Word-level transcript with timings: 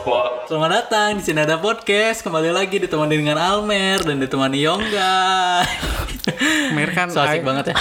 Spot. 0.00 0.48
Selamat 0.48 0.70
datang 0.80 1.20
di 1.20 1.22
sini 1.22 1.44
ada 1.44 1.60
podcast. 1.60 2.24
Kembali 2.24 2.48
lagi 2.48 2.80
ditemani 2.80 3.20
dengan 3.20 3.36
Almer 3.36 4.00
dan 4.00 4.16
ditemani 4.16 4.64
Yongga. 4.64 5.20
Mer 6.76 6.88
kan 6.96 7.12
So 7.12 7.20
asik 7.20 7.44
banget 7.44 7.72
ya. 7.72 7.76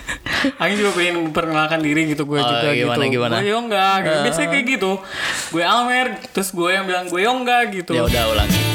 Aing 0.60 0.76
juga 0.76 0.92
pengen 0.92 1.24
memperkenalkan 1.24 1.80
diri 1.80 2.12
gitu 2.12 2.28
gue 2.28 2.36
Oh, 2.36 2.44
juga 2.44 2.68
gimana, 2.68 3.00
gitu. 3.08 3.16
gimana? 3.16 3.34
Gue 3.40 3.48
Yongga 3.56 3.88
gitu. 4.04 4.18
Biasanya 4.28 4.48
kayak 4.52 4.66
gitu. 4.76 4.92
Gue 5.56 5.62
Almer, 5.64 6.06
terus 6.36 6.52
gue 6.52 6.68
yang 6.68 6.84
bilang 6.84 7.08
gue 7.08 7.20
Yongga 7.24 7.58
gitu. 7.72 7.96
Ya 7.96 8.04
udah 8.04 8.24
ulangi. 8.36 8.73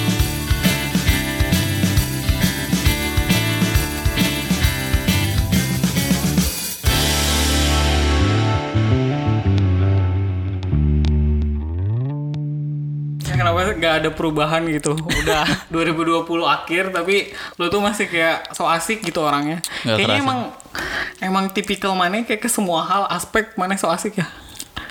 Kenapa 13.51 13.73
gak 13.75 13.95
ada 13.97 14.09
perubahan 14.09 14.61
gitu? 14.65 14.93
Udah 14.93 15.43
2020 15.73 16.21
akhir 16.45 16.83
tapi 16.89 17.29
lu 17.55 17.65
tuh 17.67 17.79
masih 17.79 18.05
kayak 18.05 18.53
so 18.53 18.63
asik 18.63 19.01
gitu 19.01 19.19
orangnya. 19.19 19.57
Nggak 19.83 19.95
Kayaknya 19.95 20.05
kerasa. 20.07 20.23
emang 20.23 20.39
emang 21.19 21.45
tipikal 21.49 21.93
mana 21.93 22.21
kayak 22.21 22.39
ke 22.39 22.47
semua 22.47 22.81
hal 22.81 23.09
aspek 23.09 23.53
mana 23.55 23.73
so 23.73 23.87
asik 23.87 24.15
ya. 24.15 24.27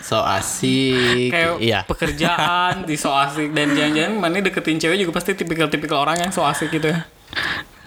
So 0.01 0.19
asik. 0.19 1.31
Kayak 1.31 1.49
Iya. 1.59 1.81
pekerjaan 1.85 2.83
di 2.83 2.95
so 2.95 3.11
asik 3.11 3.53
dan 3.53 3.73
jangan-jangan 3.73 4.15
mana 4.17 4.41
deketin 4.41 4.77
cewek 4.77 4.99
juga 4.99 5.13
pasti 5.15 5.35
tipikal-tipikal 5.35 6.01
orang 6.01 6.19
yang 6.19 6.31
so 6.31 6.43
asik 6.43 6.71
gitu 6.71 6.89
ya. 6.89 7.07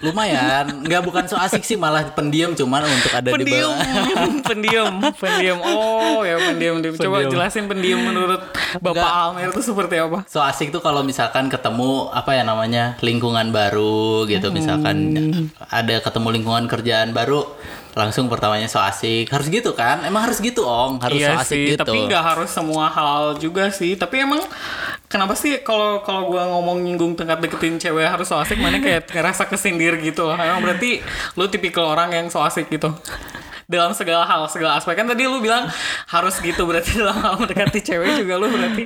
Lumayan. 0.02 0.82
Nggak 0.82 1.02
bukan 1.02 1.24
so 1.24 1.36
asik 1.36 1.62
sih 1.62 1.74
malah 1.74 2.10
pendiam 2.10 2.52
cuman 2.52 2.84
untuk 2.84 3.10
ada 3.10 3.30
di 3.30 3.34
pendiam 3.38 3.70
bawah. 3.70 4.42
pendiam 4.50 4.92
pendiam 5.14 5.58
oh 5.62 6.20
ya 6.22 6.36
pendiam 6.36 6.74
coba 6.82 6.92
Pendiam. 7.16 7.30
jelasin 7.30 7.64
pendiam 7.64 8.02
menurut 8.02 8.42
bapak 8.74 8.92
Enggak. 8.92 9.22
Almer 9.24 9.48
itu 9.48 9.62
seperti 9.62 9.94
apa 9.96 10.18
So 10.26 10.42
asik 10.42 10.68
tuh 10.68 10.80
kalau 10.80 11.00
misalkan 11.00 11.46
ketemu 11.46 12.10
apa 12.10 12.34
ya 12.34 12.42
namanya 12.42 12.98
lingkungan 12.98 13.48
baru 13.48 14.26
gitu 14.26 14.50
misalkan 14.50 15.14
ada 15.62 15.96
ketemu 15.98 16.28
lingkungan 16.34 16.66
kerjaan 16.66 17.12
baru 17.12 17.46
langsung 17.92 18.28
pertamanya 18.28 18.68
so 18.68 18.80
asik. 18.80 19.28
Harus 19.28 19.48
gitu 19.52 19.76
kan? 19.76 20.00
Emang 20.04 20.24
harus 20.24 20.40
gitu 20.40 20.64
ong 20.64 21.00
harus 21.00 21.20
iya 21.20 21.36
so 21.36 21.44
asik 21.44 21.56
sih 21.56 21.64
gitu. 21.76 21.84
tapi 21.84 21.98
nggak 22.08 22.24
harus 22.24 22.50
semua 22.50 22.88
hal 22.88 23.36
juga 23.36 23.68
sih. 23.68 23.96
Tapi 23.96 24.24
emang 24.24 24.40
kenapa 25.08 25.36
sih 25.36 25.60
kalau 25.60 26.00
kalau 26.00 26.32
gua 26.32 26.48
ngomong 26.48 26.80
nyinggung 26.80 27.12
tingkat 27.12 27.38
deketin 27.44 27.76
cewek 27.76 28.08
harus 28.08 28.26
so 28.28 28.40
asik 28.40 28.56
mana 28.56 28.80
kayak 28.80 29.08
ngerasa 29.12 29.44
kesindir 29.48 30.00
gitu 30.00 30.24
loh. 30.24 30.36
Emang 30.36 30.64
berarti 30.64 31.04
lu 31.36 31.44
tipikal 31.52 31.92
orang 31.92 32.12
yang 32.12 32.26
so 32.32 32.40
asik 32.40 32.72
gitu. 32.72 32.88
Dalam 33.68 33.92
segala 33.96 34.24
hal 34.24 34.48
segala 34.48 34.80
aspek. 34.80 34.96
Kan 34.96 35.08
tadi 35.08 35.28
lu 35.28 35.40
bilang 35.44 35.68
harus 36.08 36.34
gitu 36.40 36.64
berarti 36.64 36.96
dalam 37.00 37.16
hal 37.20 37.34
mendekati 37.40 37.80
cewek 37.84 38.24
juga 38.24 38.34
lu 38.40 38.48
berarti 38.48 38.84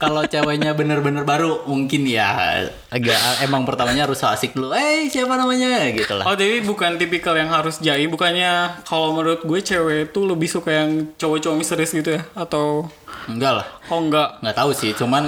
kalau 0.00 0.24
ceweknya 0.24 0.72
bener-bener 0.72 1.22
baru 1.28 1.68
mungkin 1.68 2.08
ya. 2.08 2.64
Agak 2.88 3.44
emang 3.44 3.68
pertamanya 3.68 4.08
harus 4.08 4.24
asik 4.24 4.56
dulu. 4.56 4.72
Eh 4.72 5.12
siapa 5.12 5.36
namanya? 5.36 5.84
Gitu 5.92 6.16
lah. 6.16 6.24
Oh 6.24 6.34
jadi 6.34 6.64
bukan 6.64 6.96
tipikal 6.96 7.36
yang 7.36 7.52
harus 7.52 7.78
jai. 7.84 8.08
Bukannya 8.08 8.82
kalau 8.88 9.12
menurut 9.12 9.44
gue 9.44 9.60
cewek 9.60 10.10
itu 10.10 10.20
lebih 10.24 10.48
suka 10.48 10.72
yang 10.72 11.12
cowok-cowok 11.20 11.56
misterius 11.60 11.92
gitu 11.92 12.16
ya? 12.16 12.24
Atau 12.32 12.88
enggak 13.26 13.52
lah 13.60 13.66
Oh 13.90 13.98
enggak 14.00 14.38
nggak 14.38 14.56
tahu 14.56 14.70
sih 14.70 14.94
cuman 14.94 15.26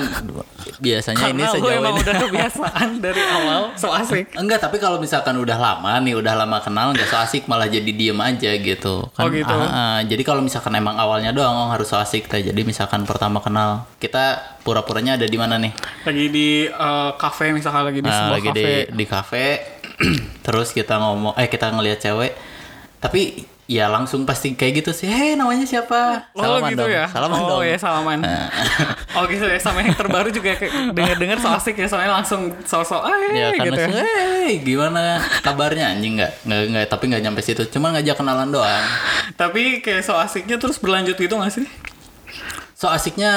biasanya 0.78 1.34
ini 1.34 1.42
Karena 1.42 1.50
lu 1.50 1.54
sejauh 1.58 1.72
emang 1.74 1.94
ini 1.94 2.02
udah 2.02 2.16
kebiasaan 2.22 2.88
dari 3.04 3.22
awal 3.22 3.62
So 3.74 3.90
asik 3.90 4.32
Enggak, 4.38 4.62
tapi 4.62 4.78
kalau 4.78 5.02
misalkan 5.02 5.34
udah 5.36 5.58
lama 5.58 5.98
nih, 5.98 6.14
udah 6.14 6.34
lama 6.38 6.62
kenal, 6.62 6.94
nggak 6.94 7.08
so 7.10 7.18
asik 7.18 7.44
malah 7.46 7.66
jadi 7.66 7.86
diem 7.90 8.16
aja 8.16 8.50
gitu. 8.54 9.06
Kan, 9.12 9.26
Oh, 9.26 9.28
gitu. 9.28 9.50
ah, 9.50 9.66
ah. 9.66 9.98
jadi 10.02 10.22
kalau 10.22 10.40
misalkan 10.40 10.72
emang 10.74 10.94
awalnya 10.96 11.34
doang 11.34 11.52
oh, 11.52 11.68
harus 11.68 11.90
so 11.90 11.98
asik 11.98 12.30
teh. 12.30 12.40
Jadi 12.40 12.62
misalkan 12.62 13.02
pertama 13.02 13.42
kenal, 13.42 13.86
kita 13.98 14.40
pura-puranya 14.62 15.18
ada 15.18 15.27
di 15.27 15.38
mana 15.38 15.58
nih? 15.58 15.72
Lagi 16.06 16.27
di 16.30 16.48
cafe 17.18 17.50
misalkan 17.50 17.90
lagi 17.90 18.00
di 18.00 18.08
Ah, 18.08 18.14
sebuah 18.14 18.36
lagi 18.38 18.48
cafe 18.50 18.62
di 18.62 18.94
di 18.94 19.04
kafe. 19.04 19.46
terus 20.46 20.70
kita 20.70 20.98
ngomong, 20.98 21.34
eh 21.38 21.46
kita 21.46 21.70
ngelihat 21.70 21.98
cewek, 22.00 22.33
tapi 22.98 23.46
ya 23.70 23.86
langsung 23.86 24.27
pasti 24.27 24.52
kayak 24.58 24.83
gitu 24.83 24.90
sih. 24.92 25.06
Hei, 25.08 25.39
namanya 25.39 25.62
siapa? 25.64 26.28
Oh 26.34 26.58
gitu 26.67 26.83
dong. 26.83 26.90
ya? 26.90 27.06
Salaman 27.08 27.39
Oh 27.39 27.48
dong. 27.58 27.62
ya 27.64 27.77
salaman. 27.78 28.18
Oh 29.12 29.28
gitu 29.28 29.45
ya. 29.45 29.61
Sama 29.61 29.84
yang 29.84 29.92
terbaru 29.92 30.33
juga 30.33 30.56
kayak 30.56 30.96
Dengar-dengar 30.96 31.36
so 31.36 31.52
asik 31.52 31.77
ya. 31.77 31.84
Soalnya 31.84 32.17
langsung 32.17 32.48
So-so 32.64 33.05
eh 33.05 33.36
Ya 33.36 33.48
kan 33.52 33.68
gitu 33.68 33.77
ya. 33.77 33.89
langsung, 33.92 34.08
hey, 34.08 34.50
gimana 34.64 35.20
kabarnya? 35.45 35.92
Anjing 35.92 36.17
nggak 36.17 36.33
nggak 36.48 36.61
nggak 36.73 36.84
tapi 36.89 37.05
nggak 37.12 37.23
nyampe 37.23 37.40
situ. 37.45 37.62
Cuma 37.68 37.92
ngajak 37.92 38.17
kenalan 38.18 38.48
doang. 38.48 38.84
Tapi 39.36 39.84
kayak 39.84 40.00
so 40.02 40.17
asiknya 40.17 40.56
terus 40.56 40.80
berlanjut 40.80 41.14
gitu 41.20 41.36
gak 41.36 41.52
sih? 41.52 41.68
So 42.73 42.89
asiknya 42.90 43.30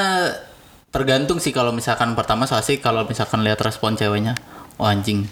tergantung 0.90 1.44
sih 1.44 1.52
kalau 1.52 1.75
misalkan 1.75 2.16
pertama 2.16 2.47
so 2.47 2.56
asik 2.56 2.80
kalau 2.80 3.03
misalkan 3.03 3.44
lihat 3.44 3.59
respon 3.59 4.00
ceweknya, 4.00 4.34
oh 4.80 4.88
anjing 4.88 5.28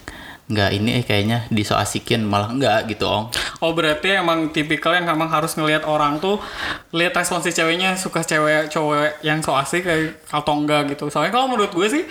nggak 0.53 0.71
ini 0.77 1.01
eh 1.01 1.03
kayaknya 1.03 1.49
di 1.49 1.65
so 1.65 1.73
asikin 1.73 2.21
malah 2.23 2.53
enggak 2.53 2.85
gitu 2.87 3.09
ong. 3.09 3.33
Oh 3.59 3.73
berarti 3.73 4.13
emang 4.21 4.53
tipikal 4.53 4.93
yang 4.93 5.09
emang 5.09 5.27
harus 5.27 5.57
ngelihat 5.57 5.83
orang 5.89 6.21
tuh 6.21 6.37
lihat 6.93 7.17
respon 7.17 7.41
si 7.41 7.49
ceweknya 7.49 7.97
suka 7.97 8.21
cewek 8.21 8.69
cowok 8.69 9.25
yang 9.25 9.41
so 9.41 9.57
asik 9.57 9.83
kayak 9.83 10.21
atau 10.29 10.53
enggak 10.53 10.93
gitu. 10.93 11.09
Soalnya 11.09 11.33
kalau 11.33 11.49
menurut 11.49 11.73
gue 11.73 11.87
sih 11.89 12.03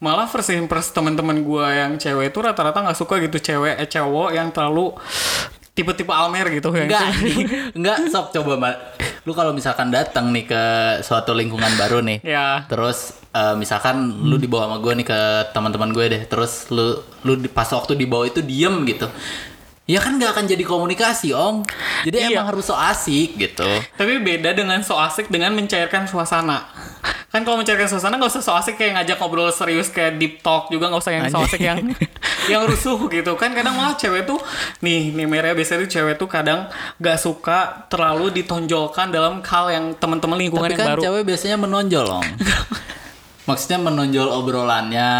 malah 0.00 0.24
first 0.24 0.50
impress 0.56 0.90
teman-teman 0.96 1.44
gue 1.44 1.66
yang 1.68 1.92
cewek 2.00 2.32
itu 2.32 2.38
rata-rata 2.40 2.80
nggak 2.80 2.98
suka 2.98 3.20
gitu 3.20 3.36
cewek 3.36 3.76
eh 3.76 3.86
cowok 3.86 4.32
yang 4.32 4.48
terlalu 4.50 4.96
tipe-tipe 5.76 6.10
Almer 6.10 6.50
gitu 6.50 6.74
yang 6.74 6.90
Enggak, 6.90 7.08
enggak 7.76 7.98
sok 8.12 8.32
coba 8.34 8.52
mbak. 8.58 8.76
Lu 9.28 9.32
kalau 9.36 9.52
misalkan 9.52 9.92
datang 9.92 10.32
nih 10.32 10.48
ke 10.48 10.62
suatu 11.04 11.36
lingkungan 11.36 11.76
baru 11.76 12.00
nih, 12.00 12.24
ya 12.24 12.64
terus 12.66 13.19
eh, 13.30 13.54
misalkan 13.54 13.96
lu 14.20 14.36
dibawa 14.36 14.66
sama 14.66 14.76
gue 14.78 14.92
nih 14.94 15.06
ke 15.06 15.20
teman-teman 15.50 15.90
gue 15.90 16.04
deh, 16.08 16.22
terus 16.24 16.66
lu 16.68 16.94
lu 17.20 17.32
pas 17.48 17.66
waktu 17.66 17.94
dibawa 17.94 18.24
itu 18.24 18.40
diem 18.40 18.74
gitu. 18.84 19.06
Ya 19.84 19.98
kan 19.98 20.14
nggak 20.14 20.30
akan 20.30 20.44
jadi 20.46 20.62
komunikasi, 20.62 21.34
Ong. 21.34 21.66
Jadi 22.00 22.14
Iya. 22.20 22.30
emang 22.32 22.46
harus 22.48 22.62
so 22.64 22.74
asik 22.74 23.34
gitu. 23.34 23.66
Tapi 23.92 24.22
beda 24.22 24.54
dengan 24.54 24.78
so 24.80 24.94
asik 24.94 25.26
dengan 25.26 25.50
mencairkan 25.50 26.06
suasana. 26.06 26.70
Kan 27.26 27.42
kalau 27.42 27.58
mencairkan 27.58 27.86
suasana 27.86 28.14
nggak 28.14 28.30
usah 28.30 28.38
so 28.40 28.52
asik 28.52 28.74
kayak 28.74 28.94
ngajak 28.96 29.18
ngobrol 29.18 29.50
serius 29.50 29.90
kayak 29.90 30.14
deep 30.16 30.38
talk 30.40 30.66
juga 30.66 30.86
nggak 30.86 30.98
usah 31.00 31.12
yang 31.12 31.26
so 31.26 31.42
asik 31.42 31.58
yang 31.60 31.78
yang 32.52 32.62
rusuh 32.64 33.02
gitu 33.08 33.34
kan 33.34 33.50
kadang 33.50 33.74
malah 33.74 33.94
cewek 33.94 34.26
tuh 34.26 34.38
nih 34.80 35.10
nih 35.10 35.26
Meria 35.26 35.54
biasanya 35.54 35.82
tuh 35.82 35.90
cewek 35.92 36.14
tuh 36.16 36.26
kadang 36.26 36.66
nggak 36.96 37.16
suka 37.16 37.58
terlalu 37.86 38.30
ditonjolkan 38.32 39.10
dalam 39.10 39.38
hal 39.40 39.64
yang 39.68 39.84
teman-teman 39.94 40.38
lingkungan 40.38 40.66
Tapi 40.66 40.74
yang 40.74 40.80
kan 40.80 40.88
baru. 40.88 41.02
cewek 41.02 41.22
biasanya 41.24 41.56
menonjol, 41.56 42.06
Ong. 42.12 42.26
Maksudnya 43.48 43.80
menonjol 43.80 44.28
obrolannya 44.28 45.10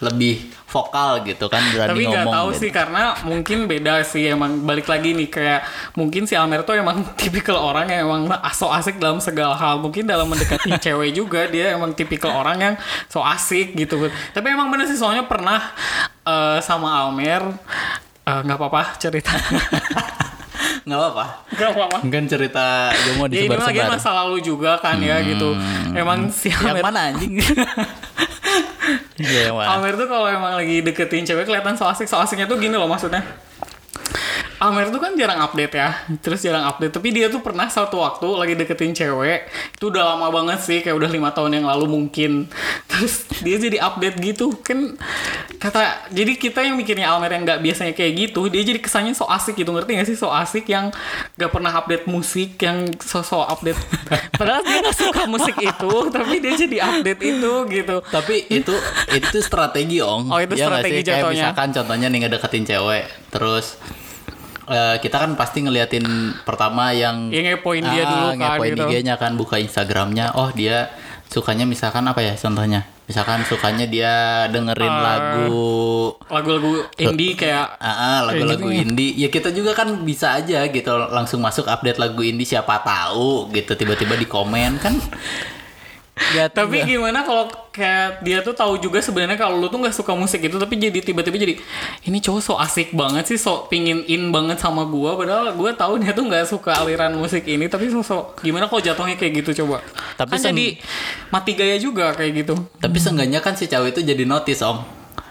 lebih 0.00 0.50
vokal 0.72 1.20
gitu 1.28 1.52
kan 1.52 1.60
berani 1.68 1.92
Tapi 1.92 2.02
nggak 2.08 2.32
tahu 2.32 2.48
gitu. 2.56 2.60
sih 2.64 2.70
karena 2.72 3.12
mungkin 3.28 3.68
beda 3.68 4.00
sih 4.08 4.24
emang 4.32 4.64
balik 4.64 4.88
lagi 4.88 5.12
nih 5.12 5.28
kayak 5.28 5.60
mungkin 5.92 6.24
si 6.24 6.32
Almer 6.32 6.64
tuh 6.64 6.80
emang 6.80 7.04
tipikal 7.20 7.60
orang 7.60 7.92
yang 7.92 8.08
emang 8.08 8.32
so 8.56 8.72
asik 8.72 8.96
dalam 8.96 9.20
segala 9.20 9.52
hal. 9.52 9.76
Mungkin 9.84 10.08
dalam 10.08 10.26
mendekati 10.32 10.72
cewek 10.88 11.12
juga 11.12 11.44
dia 11.52 11.76
emang 11.76 11.92
tipikal 11.92 12.32
orang 12.32 12.58
yang 12.58 12.74
so 13.12 13.20
asik 13.20 13.76
gitu. 13.76 14.08
Tapi 14.32 14.46
emang 14.48 14.72
bener 14.72 14.88
sih 14.88 14.96
soalnya 14.96 15.28
pernah 15.28 15.60
eh, 16.24 16.58
sama 16.64 17.04
Almer 17.04 17.52
eh, 18.24 18.40
nggak 18.48 18.56
apa-apa 18.56 18.96
cerita 18.96 19.36
nggak 20.82 20.98
apa-apa. 20.98 21.24
nggak 21.48 21.70
apa-apa 21.70 21.96
Kan 22.04 22.24
cerita 22.26 22.66
gue 22.90 23.14
mau 23.14 23.26
ya 23.26 23.38
ini 23.38 23.48
lagi 23.48 23.54
disebar-sebar. 23.78 23.86
masa 23.88 24.10
lalu 24.16 24.36
juga 24.40 24.76
kan 24.76 24.98
ya 24.98 25.22
gitu 25.22 25.54
emang 25.92 26.26
si 26.28 26.48
Yang 26.48 26.62
Almer 26.68 26.82
mana 26.82 27.00
anjing? 27.08 27.34
Iya, 29.14 29.48
yang 29.48 29.56
mana? 29.56 29.78
Amer 29.78 29.94
tuh 29.94 30.10
kalau 30.10 30.26
emang 30.26 30.52
lagi 30.52 30.82
deketin 30.82 31.22
cewek 31.22 31.46
kelihatan 31.46 31.78
so 31.78 31.86
asik 31.86 32.04
so 32.04 32.18
asiknya 32.18 32.44
tuh 32.44 32.58
gini 32.58 32.74
loh 32.74 32.90
maksudnya 32.90 33.22
Amer 34.62 34.94
tuh 34.94 35.02
kan 35.02 35.18
jarang 35.18 35.42
update 35.42 35.74
ya 35.74 35.90
terus 36.22 36.38
jarang 36.46 36.62
update 36.70 36.94
tapi 36.94 37.10
dia 37.10 37.26
tuh 37.26 37.42
pernah 37.42 37.66
satu 37.66 37.98
waktu 37.98 38.26
lagi 38.30 38.54
deketin 38.54 38.94
cewek 38.94 39.50
itu 39.74 39.90
udah 39.90 40.14
lama 40.14 40.30
banget 40.30 40.62
sih 40.62 40.78
kayak 40.86 40.94
udah 40.94 41.10
lima 41.10 41.34
tahun 41.34 41.58
yang 41.58 41.66
lalu 41.66 41.90
mungkin 41.90 42.46
terus 42.86 43.26
dia 43.42 43.58
jadi 43.58 43.82
update 43.82 44.22
gitu 44.22 44.54
kan 44.62 44.94
kata 45.58 46.06
jadi 46.14 46.38
kita 46.38 46.62
yang 46.62 46.78
mikirnya 46.78 47.10
Almer 47.10 47.34
yang 47.34 47.42
nggak 47.42 47.58
biasanya 47.58 47.90
kayak 47.90 48.12
gitu 48.30 48.46
dia 48.46 48.62
jadi 48.62 48.78
kesannya 48.78 49.18
so 49.18 49.26
asik 49.26 49.58
gitu 49.58 49.74
ngerti 49.74 49.98
gak 49.98 50.06
sih 50.06 50.14
so 50.14 50.30
asik 50.30 50.70
yang 50.70 50.94
nggak 51.34 51.50
pernah 51.50 51.74
update 51.74 52.06
musik 52.06 52.54
yang 52.62 52.86
so 53.02 53.26
so 53.26 53.42
update 53.42 53.78
padahal 54.38 54.62
dia 54.62 54.78
nggak 54.78 54.94
suka 54.94 55.22
musik 55.26 55.58
itu 55.58 55.92
tapi 56.14 56.38
dia 56.38 56.54
jadi 56.54 56.76
update 56.86 57.22
itu 57.22 57.52
gitu 57.66 57.96
Tapi 58.12 58.36
itu 58.52 58.74
itu 59.08 59.38
strategi 59.40 59.98
ong. 60.04 60.28
Oh, 60.28 60.38
itu 60.38 60.52
nggak 60.52 60.68
strategi 60.68 61.00
sih? 61.00 61.06
Kayak 61.08 61.18
jatuhnya. 61.24 61.32
misalkan 61.48 61.68
contohnya 61.72 62.06
nih 62.12 62.18
ngedeketin 62.28 62.64
cewek, 62.68 63.04
terus 63.32 63.80
eh, 64.64 64.96
kita 64.98 65.16
kan 65.16 65.34
pasti 65.34 65.60
ngeliatin 65.60 66.04
pertama 66.42 66.90
yang 66.90 67.28
Ya, 67.28 67.42
ngepoin 67.44 67.82
dia 67.82 68.04
dulu 68.04 68.26
kan, 68.28 68.36
ngepoin 68.38 68.70
gitu. 68.72 68.84
IG-nya 68.86 69.14
kan 69.16 69.32
buka 69.34 69.56
Instagramnya. 69.56 70.34
Oh 70.34 70.50
dia 70.50 70.90
sukanya 71.26 71.64
misalkan 71.64 72.04
apa 72.04 72.20
ya 72.20 72.34
contohnya? 72.34 72.84
Misalkan 73.02 73.42
sukanya 73.42 73.84
dia 73.84 74.12
dengerin 74.46 74.88
Ah. 74.88 75.02
lagu 75.04 76.14
lagu-lagu 76.28 76.86
indie 76.96 77.34
kayak 77.34 77.76
Ah, 77.76 77.88
ah, 77.88 78.18
lagu-lagu 78.24 78.68
indie. 78.68 79.12
Ya 79.14 79.28
kita 79.28 79.50
juga 79.50 79.72
kan 79.72 79.90
bisa 80.02 80.32
aja 80.34 80.64
gitu 80.64 80.90
langsung 81.10 81.40
masuk 81.40 81.66
update 81.66 81.98
lagu 81.98 82.20
indie 82.20 82.46
siapa 82.46 82.80
tahu 82.80 83.50
gitu 83.50 83.74
tiba-tiba 83.74 84.14
di 84.14 84.24
komen 84.24 84.78
kan 84.78 84.94
Nggak- 86.32 86.50
tapi 86.58 86.76
gimana 86.82 87.20
kalau 87.20 87.44
kayak 87.68 88.20
dia 88.20 88.40
tuh 88.40 88.52
tahu 88.52 88.76
juga 88.76 88.98
sebenarnya 88.98 89.36
kalau 89.36 89.56
lu 89.56 89.66
tuh 89.66 89.78
nggak 89.78 89.92
suka 89.92 90.12
musik 90.12 90.40
itu 90.40 90.56
tapi 90.56 90.76
jadi 90.76 90.98
tiba-tiba 90.98 91.36
jadi 91.38 91.54
ini 92.02 92.18
cowok 92.18 92.40
so 92.40 92.56
asik 92.56 92.92
banget 92.92 93.24
sih 93.26 93.36
so 93.36 93.64
pingin 93.66 94.04
in 94.06 94.28
banget 94.28 94.56
sama 94.56 94.84
gua 94.84 95.14
padahal 95.14 95.52
gua 95.52 95.72
tahu 95.72 95.96
dia 95.96 96.10
tuh 96.10 96.24
nggak 96.24 96.44
suka 96.44 96.76
aliran 96.78 97.12
musik 97.12 97.44
ini 97.44 97.66
tapi 97.66 97.88
sosok 97.88 98.40
gimana 98.40 98.66
kalau 98.66 98.80
jatuhnya 98.80 99.14
kayak 99.14 99.40
gitu 99.40 99.62
coba 99.62 99.80
Tapi 100.14 100.36
kan 100.36 100.52
jadi 100.52 100.66
mati 101.28 101.52
gaya 101.52 101.76
juga 101.76 102.12
kayak 102.12 102.44
gitu 102.44 102.54
Tapi 102.76 102.96
seenggaknya 102.96 103.38
kan 103.38 103.52
si 103.52 103.64
cewek 103.64 103.92
itu 103.92 104.00
jadi 104.02 104.24
notice 104.24 104.60
om. 104.60 104.80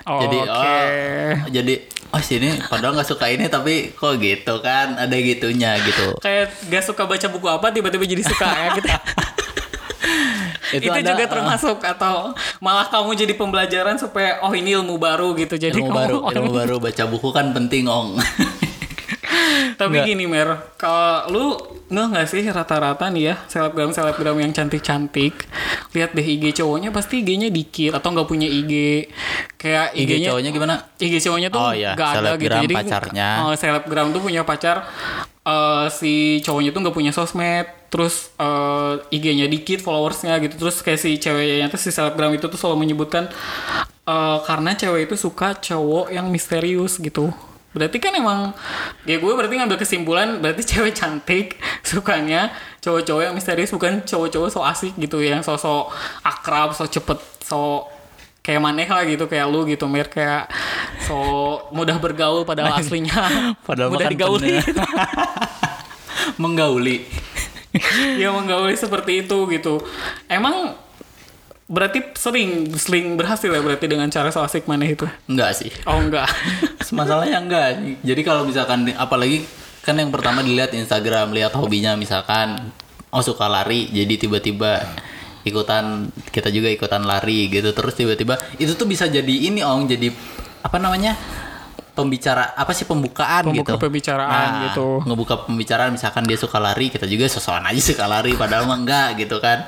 Oh, 0.01 0.18
jadi 0.19 0.38
oke. 0.39 0.50
oh, 0.50 1.31
jadi 1.47 1.74
oh 2.09 2.19
sini 2.19 2.57
padahal 2.65 2.92
nggak 2.92 3.06
suka 3.06 3.30
ini 3.30 3.45
tapi 3.47 3.94
kok 3.94 4.18
gitu 4.18 4.59
kan 4.59 4.97
ada 4.97 5.13
gitunya 5.13 5.77
gitu. 5.80 6.18
kayak 6.18 6.50
gak 6.68 6.83
suka 6.83 7.06
baca 7.06 7.27
buku 7.30 7.47
apa 7.47 7.69
tiba-tiba 7.69 8.04
jadi 8.04 8.24
suka 8.25 8.47
ya 8.50 8.68
gitu 8.75 8.89
itu, 10.77 10.88
ada, 10.88 11.13
juga 11.13 11.25
uh, 11.25 11.30
termasuk 11.30 11.77
atau 11.81 12.15
malah 12.57 12.88
kamu 12.88 13.13
jadi 13.13 13.33
pembelajaran 13.36 13.98
supaya 13.98 14.42
oh 14.42 14.51
ini 14.51 14.74
ilmu 14.74 14.98
baru 14.98 15.33
gitu 15.36 15.56
jadi 15.56 15.74
ilmu 15.74 15.89
kamu- 15.89 16.00
baru 16.00 16.18
ilmu 16.33 16.51
baru 16.51 16.75
baca 16.77 17.03
buku 17.06 17.30
kan 17.30 17.51
penting 17.51 17.86
ong. 17.86 18.18
Tapi 19.71 19.98
Nggak. 19.98 20.07
gini 20.07 20.25
Mer, 20.27 20.50
kalau 20.75 21.25
lu 21.31 21.45
nggak 21.88 22.06
nggak 22.13 22.27
sih 22.27 22.44
rata-rata 22.45 23.09
nih 23.09 23.31
ya 23.31 23.36
selebgram 23.48 23.92
selebgram 23.92 24.38
yang 24.38 24.51
cantik-cantik, 24.51 25.33
lihat 25.92 26.13
deh 26.13 26.24
IG 26.24 26.62
cowoknya 26.62 26.94
pasti 26.94 27.19
IG-nya 27.24 27.50
dikit 27.50 27.97
atau 27.97 28.13
nggak 28.13 28.27
punya 28.30 28.45
IG, 28.45 29.07
kayak 29.57 29.95
IG 29.95 30.01
IG-nya 30.06 30.27
cowoknya 30.31 30.50
gimana? 30.51 30.74
IG 31.00 31.13
cowoknya 31.19 31.50
tuh 31.50 31.59
Oh, 31.59 31.74
iya. 31.74 31.95
nggak 31.95 32.09
ada 32.12 32.19
gitu. 32.38 32.47
Selebgram 32.47 32.63
Jadi 32.63 32.74
pacarnya. 32.75 33.30
oh, 33.42 33.54
selebgram 33.56 34.07
tuh 34.12 34.21
punya 34.21 34.42
pacar, 34.45 34.77
eh, 35.42 35.86
si 35.89 36.13
cowoknya 36.45 36.71
tuh 36.71 36.80
nggak 36.86 36.95
punya 36.95 37.12
sosmed, 37.12 37.68
terus 37.91 38.31
eh, 38.39 38.93
IG-nya 39.11 39.51
dikit 39.51 39.83
followersnya 39.83 40.39
gitu, 40.39 40.55
terus 40.55 40.79
kayak 40.79 40.97
si 40.97 41.19
ceweknya 41.19 41.67
tuh 41.67 41.77
si 41.77 41.91
selebgram 41.91 42.31
itu 42.31 42.47
tuh 42.47 42.55
selalu 42.55 42.88
menyebutkan 42.88 43.27
eh, 44.07 44.38
karena 44.47 44.71
cewek 44.73 45.11
itu 45.11 45.15
suka 45.19 45.59
cowok 45.59 46.15
yang 46.15 46.31
misterius 46.31 46.95
gitu. 46.97 47.29
Berarti 47.71 48.03
kan 48.03 48.11
emang 48.15 48.51
ya 49.07 49.19
gue 49.19 49.31
berarti 49.31 49.55
ngambil 49.59 49.79
kesimpulan 49.79 50.39
berarti 50.39 50.63
cewek 50.71 50.95
cantik 50.95 51.59
sukanya 51.83 52.55
cowok-cowok 52.79 53.21
yang 53.27 53.35
misterius 53.35 53.75
bukan 53.75 54.01
cowok-cowok 54.07 54.49
so 54.49 54.63
asik 54.63 54.95
gitu 54.95 55.19
yang 55.19 55.44
sosok 55.44 55.91
akrab, 56.23 56.71
so 56.71 56.87
cepet, 56.87 57.19
so 57.44 57.91
kayak 58.41 58.57
maneh 58.57 58.89
lah 58.89 59.05
gitu 59.05 59.29
kayak 59.29 59.45
lu 59.53 59.69
gitu 59.69 59.85
Mir 59.85 60.09
kayak 60.09 60.49
so 61.05 61.17
mudah 61.69 62.01
bergaul 62.01 62.41
padahal 62.41 62.73
aslinya 62.81 63.53
Padahal 63.61 63.94
mudah 63.94 64.09
digauli 64.09 64.57
penyet. 64.57 64.75
Menggauli. 66.41 67.20
ya 68.21 68.29
menggauli 68.35 68.75
seperti 68.75 69.23
itu 69.27 69.38
gitu 69.47 69.79
emang 70.27 70.75
berarti 71.71 72.03
sering 72.19 72.68
sering 72.75 73.15
berhasil 73.15 73.47
ya 73.47 73.63
berarti 73.63 73.88
dengan 73.88 74.12
cara 74.12 74.27
so 74.27 74.44
asik 74.44 74.68
maneh 74.68 74.91
itu 74.91 75.07
Enggak 75.31 75.56
sih. 75.56 75.71
oh 75.88 76.03
enggak 76.03 76.27
Masalahnya 76.91 77.39
enggak. 77.39 77.79
Jadi 78.03 78.21
kalau 78.27 78.44
misalkan 78.44 78.83
apalagi 79.00 79.47
kan 79.79 79.95
yang 79.95 80.12
pertama 80.12 80.44
dilihat 80.44 80.75
Instagram, 80.75 81.31
lihat 81.31 81.56
hobinya 81.56 81.95
misalkan 81.95 82.75
oh 83.15 83.23
suka 83.23 83.47
lari, 83.47 83.88
jadi 83.88 84.19
tiba-tiba 84.19 84.83
ikutan 85.47 86.12
kita 86.29 86.51
juga 86.53 86.69
ikutan 86.69 87.01
lari 87.01 87.50
gitu 87.50 87.73
terus 87.73 87.97
tiba-tiba 87.97 88.38
itu 88.62 88.77
tuh 88.77 88.85
bisa 88.85 89.09
jadi 89.09 89.25
ini 89.50 89.65
ong 89.65 89.89
jadi 89.89 90.13
apa 90.62 90.77
namanya 90.77 91.18
pembicara 91.91 92.53
apa 92.53 92.71
sih 92.71 92.83
pembukaan 92.83 93.43
Pembuka 93.45 93.75
gitu. 93.75 93.81
pembicaraan 93.81 94.31
Nah, 94.49 94.61
gitu. 94.67 95.03
ngebuka 95.03 95.43
pembicaraan 95.43 95.91
misalkan 95.91 96.23
dia 96.23 96.35
suka 96.35 96.55
lari 96.55 96.88
kita 96.88 97.03
juga 97.03 97.27
sosokan 97.27 97.63
aja 97.63 97.81
suka 97.81 98.05
lari 98.05 98.31
padahal 98.33 98.63
mah 98.63 98.77
enggak 98.77 99.07
gitu 99.17 99.38
kan. 99.38 99.67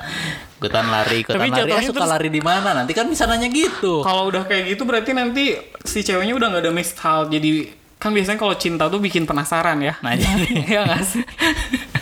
Ikutan 0.56 0.86
lari 0.86 1.20
ikutan 1.20 1.36
Tapi 1.36 1.48
lari. 1.48 1.58
jatuhnya 1.60 1.82
suka 1.84 2.00
terus- 2.00 2.12
lari 2.12 2.28
di 2.28 2.40
mana? 2.40 2.70
Nanti 2.74 2.92
kan 2.92 3.04
bisa 3.04 3.24
nanya 3.24 3.46
gitu. 3.46 4.00
Kalau 4.00 4.26
udah 4.26 4.42
kayak 4.42 4.64
gitu 4.68 4.82
berarti 4.82 5.12
nanti 5.12 5.52
si 5.80 6.00
ceweknya 6.00 6.32
udah 6.32 6.48
nggak 6.50 6.62
ada 6.62 6.72
mixed 6.72 6.96
hal 6.98 7.28
jadi 7.28 7.68
kan 7.94 8.10
biasanya 8.10 8.36
kalau 8.36 8.52
cinta 8.54 8.84
tuh 8.86 8.98
bikin 8.98 9.24
penasaran 9.24 9.78
ya. 9.78 9.96
Nah 10.00 10.12
jadi 10.12 10.48
Iya 10.70 10.80
gak 10.86 11.02
sih? 11.02 11.20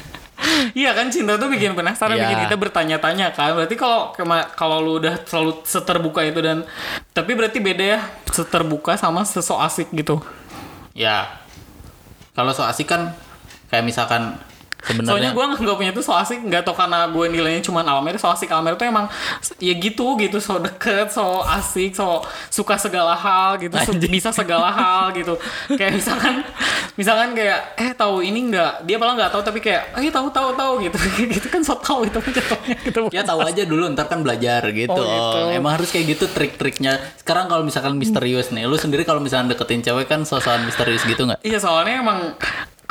Iya 0.70 0.94
kan 0.94 1.11
cinta 1.11 1.35
tuh 1.35 1.50
bikin 1.50 1.75
penasaran, 1.75 2.14
Iya. 2.14 2.31
bikin 2.31 2.38
kita 2.47 2.56
bertanya-tanya 2.56 3.35
kan. 3.35 3.59
Berarti 3.59 3.75
kalau 3.75 4.14
kalau 4.55 4.79
lu 4.79 5.03
udah 5.03 5.19
selalu 5.26 5.62
seterbuka 5.67 6.23
itu 6.23 6.38
dan 6.38 6.62
tapi 7.11 7.35
berarti 7.35 7.59
beda 7.59 7.85
ya 7.85 8.00
seterbuka 8.31 8.94
sama 8.94 9.26
sesok 9.26 9.59
asik 9.59 9.88
gitu. 9.91 10.23
Ya, 10.93 11.41
kalau 12.32 12.53
so 12.53 12.62
asik 12.62 12.88
kan 12.88 13.17
kayak 13.69 13.85
misalkan 13.85 14.37
Soalnya 14.82 15.31
sebenarnya 15.31 15.31
gue 15.32 15.44
nggak 15.62 15.79
punya 15.79 15.93
tuh 15.93 16.02
so 16.02 16.12
asik 16.12 16.43
nggak 16.43 16.62
tau 16.62 16.75
karena 16.75 17.06
gue 17.06 17.25
nilainya 17.29 17.62
cuma 17.62 17.81
Almer 17.82 18.19
so 18.19 18.26
asik. 18.26 18.50
Almer 18.50 18.75
tuh 18.75 18.84
emang 18.84 19.06
ya 19.56 19.75
gitu 19.75 20.19
gitu. 20.19 20.38
So 20.38 20.58
deket 20.58 21.08
so 21.08 21.40
asik 21.43 21.94
so 21.94 22.20
suka 22.49 22.75
segala 22.76 23.14
hal 23.14 23.56
gitu 23.56 23.75
so- 23.79 23.94
bisa 23.96 24.29
segala 24.29 24.69
hal 24.69 25.14
gitu. 25.14 25.38
Kayak 25.70 25.96
misalkan 25.96 26.34
misalkan 26.94 27.32
kayak 27.32 27.79
eh 27.79 27.94
tahu 27.94 28.20
ini 28.20 28.50
nggak? 28.50 28.84
Dia 28.84 28.96
malah 28.99 29.14
nggak 29.17 29.31
tahu 29.32 29.43
tapi 29.43 29.58
kayak 29.58 29.94
eh 29.96 30.11
tahu 30.11 30.29
tahu 30.29 30.50
tahu 30.52 30.73
gitu. 30.82 30.99
Gitu 31.32 31.49
kan 31.49 31.62
so 31.62 31.78
tahu 31.78 32.05
itu 32.05 32.19
jatuhnya 32.19 32.76
gitu. 32.82 33.00
Ya 33.08 33.23
tahu 33.23 33.40
aja 33.40 33.62
dulu 33.62 33.87
ntar 33.94 34.11
kan 34.11 34.20
belajar 34.20 34.67
gitu. 34.69 34.93
Oh, 34.93 35.06
gitu. 35.06 35.38
Emang 35.55 35.78
harus 35.78 35.88
kayak 35.88 36.19
gitu 36.19 36.26
trik-triknya. 36.28 36.99
Sekarang 37.17 37.46
kalau 37.46 37.62
misalkan 37.62 37.94
misterius 37.96 38.50
nih, 38.50 38.67
lu 38.67 38.76
sendiri 38.76 39.06
kalau 39.06 39.23
misalkan 39.23 39.49
deketin 39.49 39.81
cewek 39.81 40.11
kan 40.11 40.26
sosokan 40.26 40.67
misterius 40.67 41.06
gitu 41.06 41.25
nggak? 41.25 41.40
Iya 41.40 41.58
soalnya 41.58 42.02
emang 42.02 42.19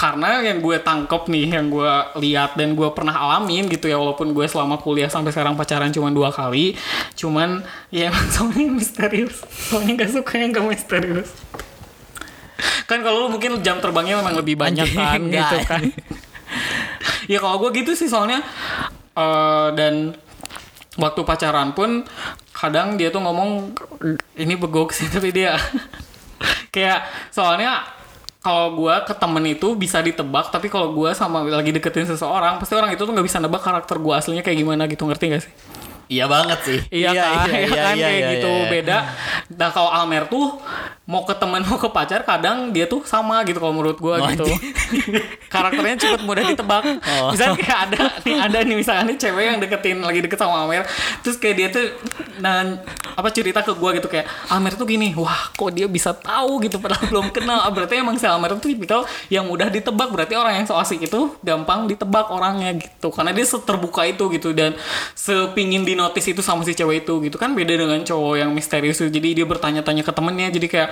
karena 0.01 0.41
yang 0.41 0.65
gue 0.65 0.81
tangkep 0.81 1.29
nih, 1.29 1.61
yang 1.61 1.69
gue 1.69 1.93
lihat 2.25 2.57
dan 2.57 2.73
gue 2.73 2.89
pernah 2.89 3.13
alamin 3.13 3.69
gitu 3.69 3.85
ya, 3.85 4.01
walaupun 4.01 4.33
gue 4.33 4.49
selama 4.49 4.81
kuliah 4.81 5.05
sampai 5.05 5.29
sekarang 5.29 5.53
pacaran 5.53 5.93
cuma 5.93 6.09
dua 6.09 6.33
kali, 6.33 6.73
cuman 7.13 7.61
ya 7.93 8.09
emang 8.09 8.25
soalnya 8.33 8.65
misterius, 8.73 9.45
soalnya 9.45 10.01
gak 10.01 10.09
suka 10.17 10.41
yang 10.41 10.49
gak 10.49 10.65
misterius. 10.65 11.29
Kan 12.89 13.05
kalau 13.05 13.29
lu 13.29 13.37
mungkin 13.37 13.61
jam 13.61 13.77
terbangnya 13.77 14.17
memang 14.17 14.41
lebih 14.41 14.57
banyak 14.57 14.89
kan 14.89 15.21
enggak. 15.21 15.37
gitu 15.37 15.57
kan. 15.69 15.83
ya 17.31 17.37
kalau 17.37 17.61
gue 17.61 17.85
gitu 17.85 17.93
sih 17.93 18.09
soalnya 18.09 18.41
eh, 19.13 19.69
dan 19.77 20.17
waktu 20.97 21.21
pacaran 21.21 21.77
pun 21.77 22.01
kadang 22.57 22.97
dia 22.97 23.13
tuh 23.13 23.21
ngomong 23.21 23.77
ini 24.33 24.57
begok 24.57 24.97
sih 24.97 25.05
tapi 25.13 25.29
dia 25.29 25.61
kayak 26.73 27.05
soalnya 27.29 28.00
kalau 28.41 28.73
gue 28.73 28.95
ke 29.05 29.13
temen 29.13 29.45
itu 29.45 29.77
bisa 29.77 30.01
ditebak 30.01 30.49
tapi 30.49 30.67
kalau 30.67 30.91
gue 30.97 31.13
sama 31.13 31.45
lagi 31.45 31.69
deketin 31.69 32.09
seseorang 32.09 32.57
pasti 32.57 32.73
orang 32.73 32.89
itu 32.89 33.05
tuh 33.05 33.13
nggak 33.13 33.27
bisa 33.29 33.37
nebak 33.37 33.61
karakter 33.61 34.01
gue 34.01 34.13
aslinya 34.17 34.41
kayak 34.41 34.57
gimana 34.57 34.89
gitu 34.89 35.05
ngerti 35.05 35.25
gak 35.29 35.43
sih 35.45 35.53
Iya 36.11 36.27
banget 36.27 36.59
sih. 36.67 36.79
Iya, 36.91 37.15
kan, 37.15 37.47
iya, 37.47 37.67
kan 37.71 37.95
iya, 37.95 38.03
kayak 38.03 38.19
iya, 38.19 38.31
gitu 38.35 38.51
iya. 38.51 38.67
beda. 38.67 38.97
Nah 39.55 39.69
kalau 39.71 39.87
Almer 39.95 40.27
tuh 40.27 40.59
mau 41.11 41.27
ke 41.27 41.35
temen 41.35 41.59
mau 41.67 41.75
ke 41.75 41.91
pacar 41.91 42.23
kadang 42.23 42.71
dia 42.71 42.87
tuh 42.87 43.03
sama 43.03 43.43
gitu 43.43 43.59
kalau 43.59 43.75
menurut 43.75 43.99
gua 43.99 44.23
Oh, 44.23 44.29
gitu. 44.31 44.45
Karakternya 45.53 45.97
cepet 45.97 46.21
mudah 46.23 46.45
ditebak. 46.45 46.83
Oh. 46.85 47.33
Misalnya 47.33 47.57
kayak 47.57 47.79
ada 47.89 48.01
nih 48.21 48.35
ada 48.37 48.57
nih 48.61 48.75
misalnya 48.77 49.03
nih 49.09 49.17
cewek 49.17 49.43
yang 49.43 49.57
deketin 49.59 49.97
lagi 49.99 50.19
deket 50.21 50.37
sama 50.37 50.63
Almer, 50.63 50.85
terus 51.25 51.41
kayak 51.41 51.55
dia 51.57 51.67
tuh 51.73 51.85
nah 52.37 52.63
apa 53.17 53.29
cerita 53.33 53.65
ke 53.65 53.73
gua 53.75 53.91
gitu 53.97 54.07
kayak 54.07 54.29
Almer 54.53 54.77
tuh 54.77 54.85
gini, 54.85 55.11
wah 55.17 55.49
kok 55.51 55.73
dia 55.73 55.89
bisa 55.89 56.13
tahu 56.13 56.61
gitu 56.63 56.77
padahal 56.77 57.09
belum 57.09 57.27
kenal. 57.33 57.65
Ah, 57.65 57.71
Berarti 57.73 57.97
emang 57.97 58.15
si 58.21 58.29
Almer 58.29 58.53
tuh 58.61 58.69
tipikal 58.71 59.03
yang 59.33 59.49
mudah 59.49 59.67
ditebak. 59.73 60.13
Berarti 60.13 60.37
orang 60.37 60.61
yang 60.61 60.65
so 60.69 60.77
asik 60.77 61.01
itu 61.01 61.33
gampang 61.41 61.89
ditebak 61.89 62.29
orangnya 62.29 62.77
gitu. 62.77 63.09
Karena 63.09 63.33
dia 63.33 63.43
terbuka 63.43 64.05
itu 64.05 64.29
gitu 64.31 64.53
dan 64.53 64.77
sepingin 65.17 65.81
di 65.83 65.97
notice 65.97 66.29
itu 66.29 66.45
sama 66.45 66.61
si 66.63 66.77
cewek 66.77 67.03
itu 67.03 67.13
gitu 67.25 67.35
kan 67.41 67.57
beda 67.57 67.73
dengan 67.73 67.99
cowok 68.05 68.35
yang 68.37 68.53
misterius 68.53 69.01
itu. 69.01 69.09
Jadi 69.09 69.41
dia 69.41 69.45
bertanya-tanya 69.49 70.05
ke 70.05 70.13
temennya 70.13 70.47
jadi 70.53 70.67
kayak 70.69 70.89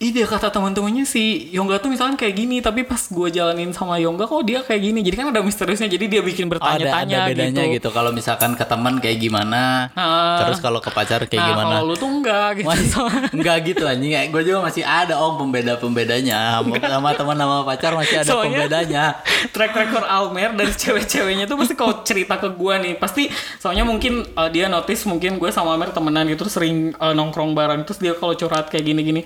Dia 0.00 0.24
kata 0.24 0.48
teman-temannya 0.48 1.04
si 1.04 1.20
Yongga 1.52 1.76
tuh 1.76 1.92
misalkan 1.92 2.16
kayak 2.16 2.32
gini 2.34 2.58
tapi 2.58 2.82
pas 2.82 2.96
gue 2.98 3.28
jalanin 3.28 3.68
sama 3.70 4.00
Yongga 4.00 4.24
kok 4.24 4.40
dia 4.42 4.60
kayak 4.60 4.80
gini 4.80 5.00
jadi 5.00 5.12
kan 5.14 5.26
ada 5.28 5.40
misteriusnya 5.40 5.86
jadi 5.86 6.08
dia 6.08 6.20
bikin 6.20 6.48
Oh, 6.48 6.56
ada, 6.56 6.80
bertanya-tanya 6.80 7.16
ada 7.20 7.28
bedanya 7.28 7.64
gitu. 7.68 7.74
gitu. 7.76 7.88
Kalau 7.90 8.08
misalkan 8.10 8.56
ke 8.56 8.64
teman 8.64 8.96
kayak 8.96 9.18
gimana, 9.18 9.92
Ah. 9.92 10.40
terus 10.40 10.56
kalau 10.58 10.80
ke 10.80 10.88
pacar 10.88 11.20
kayak 11.22 11.36
nah 11.36 11.48
gimana? 11.52 11.74
kalau 11.74 11.84
lu 11.84 11.94
tuh 11.94 12.08
enggak 12.08 12.48
gitu 12.56 12.66
Masih, 12.66 12.88
enggak 13.30 13.56
gitu 13.62 13.84
anjing. 13.84 14.12
Gue 14.28 14.42
juga 14.42 14.58
masih 14.62 14.82
ada 14.82 15.14
om 15.14 15.36
pembeda-pembedanya. 15.38 16.64
Sama 16.64 17.10
teman 17.12 17.36
sama 17.36 17.56
pacar 17.62 17.92
masih 17.92 18.16
ada 18.16 18.30
Soalnya- 18.30 18.56
pembedanya. 18.58 19.04
track 19.52 19.72
record 19.74 20.06
Almer 20.06 20.50
dari 20.54 20.72
cewek-ceweknya 20.74 21.44
tuh 21.44 21.56
pasti 21.56 21.74
kalau 21.74 22.00
cerita 22.00 22.36
ke 22.36 22.48
gue 22.50 22.74
nih 22.78 22.94
pasti 22.94 23.28
soalnya 23.56 23.82
mungkin 23.82 24.24
uh, 24.32 24.48
dia 24.48 24.64
notice 24.66 25.04
mungkin 25.04 25.36
gue 25.36 25.50
sama 25.50 25.72
Almer 25.72 25.92
temenan 25.92 26.24
gitu 26.24 26.40
terus 26.40 26.54
sering 26.54 26.96
uh, 26.96 27.12
nongkrong 27.12 27.52
bareng 27.52 27.84
terus 27.84 27.98
dia 27.98 28.12
kalau 28.12 28.32
curhat 28.32 28.68
kayak 28.68 28.84
gini-gini 28.86 29.24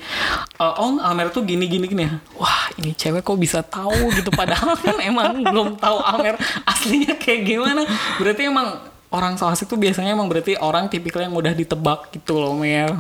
uh, 0.57 0.64
Ong 0.75 0.97
Almer 0.99 1.29
tuh 1.29 1.43
gini-gini 1.43 1.85
gini 1.85 2.09
wah 2.35 2.73
ini 2.75 2.93
cewek 2.93 3.21
kok 3.21 3.37
bisa 3.37 3.61
tahu 3.61 4.09
gitu 4.11 4.31
padahal 4.31 4.73
kan 4.83 4.97
emang 4.99 5.43
belum 5.43 5.77
tahu 5.77 5.99
Almer 5.99 6.35
aslinya 6.65 7.15
kayak 7.15 7.45
gimana 7.45 7.83
berarti 8.17 8.47
emang 8.47 8.81
orang 9.09 9.35
so 9.35 9.45
asik 9.45 9.67
tuh 9.67 9.77
biasanya 9.77 10.11
emang 10.11 10.27
berarti 10.27 10.57
orang 10.57 10.89
tipikal 10.89 11.21
yang 11.21 11.31
mudah 11.31 11.53
ditebak 11.53 12.11
gitu 12.11 12.37
loh 12.37 12.55
Mer 12.55 12.97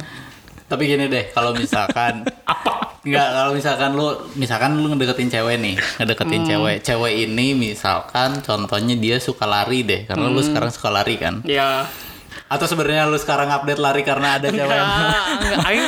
Tapi 0.65 0.89
gini 0.89 1.07
deh, 1.07 1.29
kalau 1.29 1.53
misalkan 1.53 2.25
Enggak, 3.05 3.29
kalau 3.31 3.53
misalkan 3.53 3.91
lu 3.93 4.09
misalkan 4.33 4.71
lu 4.75 4.89
ngedeketin 4.89 5.29
cewek 5.29 5.61
nih, 5.61 5.77
ngedeketin 6.01 6.41
Hmm. 6.41 6.49
cewek. 6.49 6.77
Cewek 6.81 7.13
ini 7.21 7.53
misalkan 7.53 8.41
contohnya 8.41 8.97
dia 8.97 9.21
suka 9.21 9.45
lari 9.45 9.85
deh, 9.85 10.09
karena 10.09 10.25
Hmm. 10.25 10.33
lu 10.33 10.41
sekarang 10.41 10.73
suka 10.73 10.89
lari 10.89 11.21
kan. 11.21 11.45
ya 11.45 11.85
Atau 12.55 12.71
sebenarnya 12.71 13.11
lu 13.11 13.19
sekarang 13.19 13.51
update 13.51 13.83
lari 13.83 14.07
karena 14.07 14.39
ada 14.39 14.47
cewek? 14.47 14.63
Enggak, 14.71 15.25
enggak. 15.43 15.59
Aing, 15.67 15.87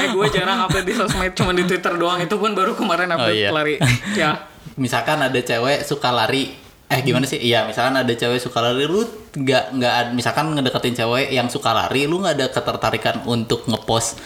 eh, 0.00 0.08
gue 0.16 0.26
jarang 0.32 0.58
update 0.64 0.86
di 0.88 0.94
sosmed, 0.96 1.32
cuma 1.36 1.52
di 1.52 1.68
Twitter 1.68 1.92
doang. 2.00 2.16
Itu 2.24 2.40
pun 2.40 2.56
baru 2.56 2.72
kemarin 2.72 3.12
update 3.12 3.36
iya. 3.36 3.50
lari. 3.52 3.76
Ya. 4.16 4.48
misalkan 4.80 5.20
ada 5.20 5.36
cewek 5.36 5.84
suka 5.84 6.08
lari 6.08 6.52
eh 6.86 7.00
gimana 7.02 7.26
sih 7.26 7.42
iya 7.42 7.66
misalkan 7.66 7.98
ada 7.98 8.12
cewek 8.14 8.38
suka 8.38 8.62
lari 8.62 8.86
lu 8.86 9.02
nggak 9.34 9.64
nggak 9.74 9.94
misalkan 10.14 10.54
ngedeketin 10.54 10.94
cewek 10.94 11.34
yang 11.34 11.50
suka 11.50 11.74
lari 11.74 12.06
lu 12.06 12.22
nggak 12.22 12.34
ada 12.38 12.46
ketertarikan 12.54 13.26
untuk 13.26 13.66
ngepost 13.66 14.22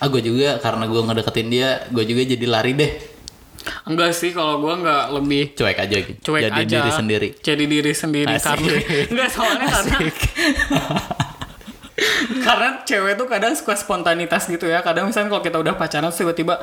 ah 0.00 0.08
gue 0.08 0.24
juga 0.24 0.56
karena 0.58 0.88
gue 0.88 1.02
ngedeketin 1.04 1.48
dia 1.52 1.84
gue 1.92 2.04
juga 2.08 2.22
jadi 2.24 2.46
lari 2.48 2.72
deh 2.72 2.92
Enggak 3.86 4.10
sih, 4.14 4.30
kalau 4.34 4.62
gue 4.62 4.74
enggak 4.82 5.04
lebih 5.14 5.42
cuek 5.54 5.78
aja 5.78 5.96
gitu. 6.02 6.18
cuek 6.32 6.42
jadi 6.48 6.62
aja. 6.62 6.76
diri 6.80 6.90
sendiri. 6.90 7.28
Jadi 7.38 7.64
diri 7.66 7.92
sendiri 7.92 8.34
Asik. 8.34 8.46
karena 8.46 8.72
enggak 9.12 9.28
soalnya 9.30 9.66
karena 9.68 9.96
karena 12.46 12.68
cewek 12.82 13.14
tuh 13.14 13.26
kadang 13.28 13.52
suka 13.54 13.74
spontanitas 13.76 14.48
gitu 14.48 14.66
ya. 14.66 14.80
Kadang 14.80 15.10
misalnya 15.10 15.30
kalau 15.30 15.44
kita 15.44 15.58
udah 15.60 15.74
pacaran 15.76 16.10
tiba-tiba 16.10 16.58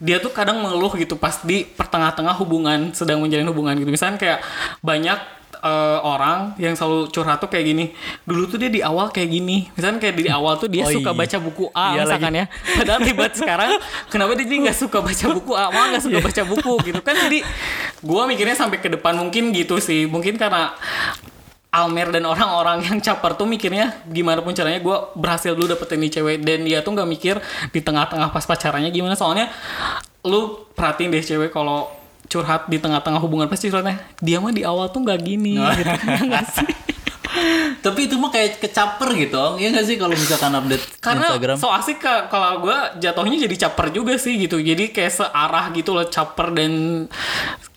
dia 0.00 0.22
tuh 0.22 0.32
kadang 0.32 0.62
mengeluh 0.62 0.94
gitu 0.96 1.18
pas 1.18 1.42
di 1.44 1.66
pertengah-tengah 1.66 2.32
hubungan 2.40 2.94
sedang 2.96 3.20
menjalin 3.20 3.48
hubungan 3.50 3.76
gitu. 3.76 3.90
Misalnya 3.90 4.16
kayak 4.16 4.40
banyak 4.80 5.39
eh, 5.60 5.98
orang 6.00 6.56
yang 6.56 6.72
selalu 6.72 7.08
curhat 7.08 7.38
tuh 7.38 7.46
kayak 7.46 7.64
gini. 7.68 7.84
Dulu 8.24 8.48
tuh 8.48 8.56
dia 8.56 8.66
di 8.66 8.80
awal 8.80 9.08
kayak 9.08 9.28
gini. 9.28 9.68
Misalnya 9.72 10.00
kayak 10.00 10.16
di 10.16 10.26
awal 10.26 10.56
tuh 10.56 10.66
dia 10.66 10.84
Oh 10.84 10.90
suka 10.90 11.12
iya. 11.12 11.18
baca 11.20 11.36
buku 11.38 11.64
A 11.70 11.86
Iya 11.94 12.02
misalkan 12.04 12.32
ya. 12.34 12.44
Padahal 12.80 13.00
tiba 13.04 13.24
sekarang 13.30 13.70
kenapa 14.08 14.30
dia 14.34 14.44
jadi 14.48 14.58
nggak 14.66 14.78
suka 14.80 14.98
baca 15.00 15.24
buku 15.30 15.52
A? 15.52 15.64
Malah 15.68 15.86
nggak 15.94 16.04
suka 16.04 16.18
Iya. 16.18 16.26
baca 16.26 16.42
buku 16.48 16.72
gitu. 16.88 17.00
Kan 17.04 17.14
jadi 17.20 17.38
gua 18.00 18.24
mikirnya 18.24 18.56
sampai 18.56 18.80
ke 18.80 18.88
depan 18.88 19.14
mungkin 19.14 19.52
gitu 19.52 19.76
sih. 19.78 20.08
Mungkin 20.08 20.34
karena 20.34 20.72
Almer 21.70 22.10
dan 22.10 22.26
orang-orang 22.26 22.82
yang 22.82 22.98
caper 22.98 23.38
tuh 23.38 23.46
mikirnya 23.46 24.02
gimana 24.10 24.42
pun 24.42 24.50
caranya. 24.50 24.82
Gue 24.82 24.96
berhasil 25.14 25.54
dulu 25.54 25.70
dapetin 25.70 26.02
nih 26.02 26.10
cewek 26.18 26.36
dan 26.42 26.66
dia 26.66 26.82
tuh 26.82 26.90
nggak 26.90 27.06
mikir 27.06 27.38
di 27.70 27.78
tengah-tengah 27.78 28.34
pas 28.34 28.42
pacarannya 28.42 28.90
gimana. 28.90 29.14
Soalnya 29.14 29.46
lu 30.26 30.66
perhatiin 30.74 31.14
deh 31.14 31.22
cewek 31.22 31.54
kalau 31.54 31.86
curhat 32.30 32.70
di 32.70 32.78
tengah-tengah 32.78 33.18
hubungan 33.18 33.50
pasti 33.50 33.68
curhatnya 33.68 33.98
dia 34.22 34.38
mah 34.38 34.54
di 34.54 34.62
awal 34.62 34.86
tuh 34.94 35.02
nggak 35.02 35.20
gini 35.20 35.58
gitu. 35.58 35.94
Nggak 36.30 36.46
sih? 36.54 36.70
tapi 37.84 38.10
itu 38.10 38.18
mah 38.18 38.30
kayak 38.34 38.58
kecaper 38.58 39.14
gitu 39.14 39.56
ya 39.62 39.70
nggak 39.70 39.86
sih 39.86 39.96
kalau 39.96 40.12
misalkan 40.18 40.50
update 40.50 40.84
karena 40.98 41.30
Instagram? 41.30 41.56
so 41.56 41.70
asik 41.70 42.02
ka- 42.02 42.26
kalau 42.26 42.58
gue 42.66 42.78
jatuhnya 42.98 43.38
jadi 43.46 43.56
caper 43.68 43.94
juga 43.94 44.18
sih 44.18 44.36
gitu. 44.36 44.58
Jadi 44.58 44.90
kayak 44.90 45.12
searah 45.14 45.70
gitu 45.72 45.94
loh 45.94 46.06
caper 46.10 46.52
dan 46.52 47.06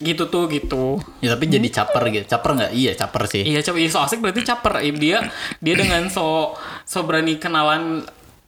gitu 0.01 0.27
tuh 0.27 0.49
gitu. 0.51 0.99
Ya 1.23 1.37
tapi 1.37 1.47
jadi 1.47 1.67
caper 1.69 2.03
gitu. 2.11 2.25
Caper 2.27 2.51
nggak? 2.59 2.71
Iya 2.75 2.91
caper 2.97 3.23
sih. 3.29 3.43
Iya, 3.45 3.59
coba 3.63 3.77
so 3.87 3.99
asik 4.03 4.19
berarti 4.19 4.41
caper. 4.43 4.73
Dia 4.97 5.29
dia 5.63 5.73
dengan 5.77 6.09
so 6.11 6.57
so 6.83 7.05
berani 7.07 7.39
kenalan 7.39 8.03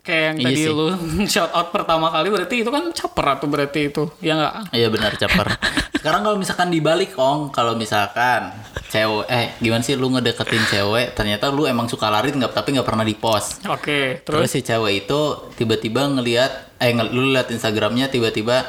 kayak 0.05 0.23
yang 0.23 0.37
Iya 0.37 0.45
tadi 0.45 0.61
sih. 0.61 0.69
lu 0.69 0.85
shout 1.33 1.49
out 1.49 1.69
pertama 1.69 2.07
kali 2.07 2.29
berarti 2.29 2.55
itu 2.61 2.69
kan 2.69 2.83
caper 2.91 3.25
atau 3.33 3.47
berarti 3.49 3.79
itu 3.89 4.03
ya 4.21 4.33
nggak 4.33 4.53
Iya 4.71 4.87
benar 4.87 5.11
caper. 5.15 5.47
Sekarang 5.99 6.21
kalau 6.21 6.37
misalkan 6.37 6.69
dibalik 6.69 7.17
Ong, 7.17 7.49
kalau 7.49 7.73
misalkan 7.73 8.53
cewek 8.87 9.25
eh 9.25 9.57
gimana 9.57 9.81
sih 9.81 9.97
lu 9.97 10.07
ngedeketin 10.07 10.61
cewek 10.63 11.11
ternyata 11.11 11.49
lu 11.49 11.65
emang 11.65 11.89
suka 11.89 12.07
lari 12.07 12.29
nggak 12.29 12.53
tapi 12.53 12.77
nggak 12.77 12.85
pernah 12.85 13.01
di 13.01 13.17
post. 13.17 13.65
oke 13.65 14.21
Terus 14.21 14.45
terus 14.45 14.49
si 14.51 14.61
cewek 14.61 15.03
itu 15.03 15.19
tiba-tiba 15.55 16.05
ngelihat 16.07 16.77
eh 16.77 16.93
lu 16.93 17.33
lihat 17.33 17.49
Instagramnya 17.49 18.07
tiba-tiba 18.07 18.61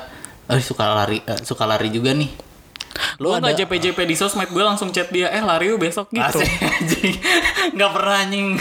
eh 0.49 0.63
suka 0.65 0.89
lari 0.89 1.21
eh, 1.21 1.37
suka 1.45 1.69
lari 1.69 1.93
juga 1.93 2.17
nih. 2.17 2.46
Lu 3.17 3.33
nggak 3.33 3.65
JP-JP 3.65 3.99
di 4.05 4.13
sosmed 4.13 4.53
gue 4.53 4.61
langsung 4.61 4.93
chat 4.93 5.09
dia 5.09 5.33
eh 5.33 5.41
lari 5.41 5.73
yuk 5.73 5.81
besok 5.81 6.13
gitu. 6.13 6.37
Nggak 7.77 7.91
pernah 7.93 8.17
anjing. 8.23 8.49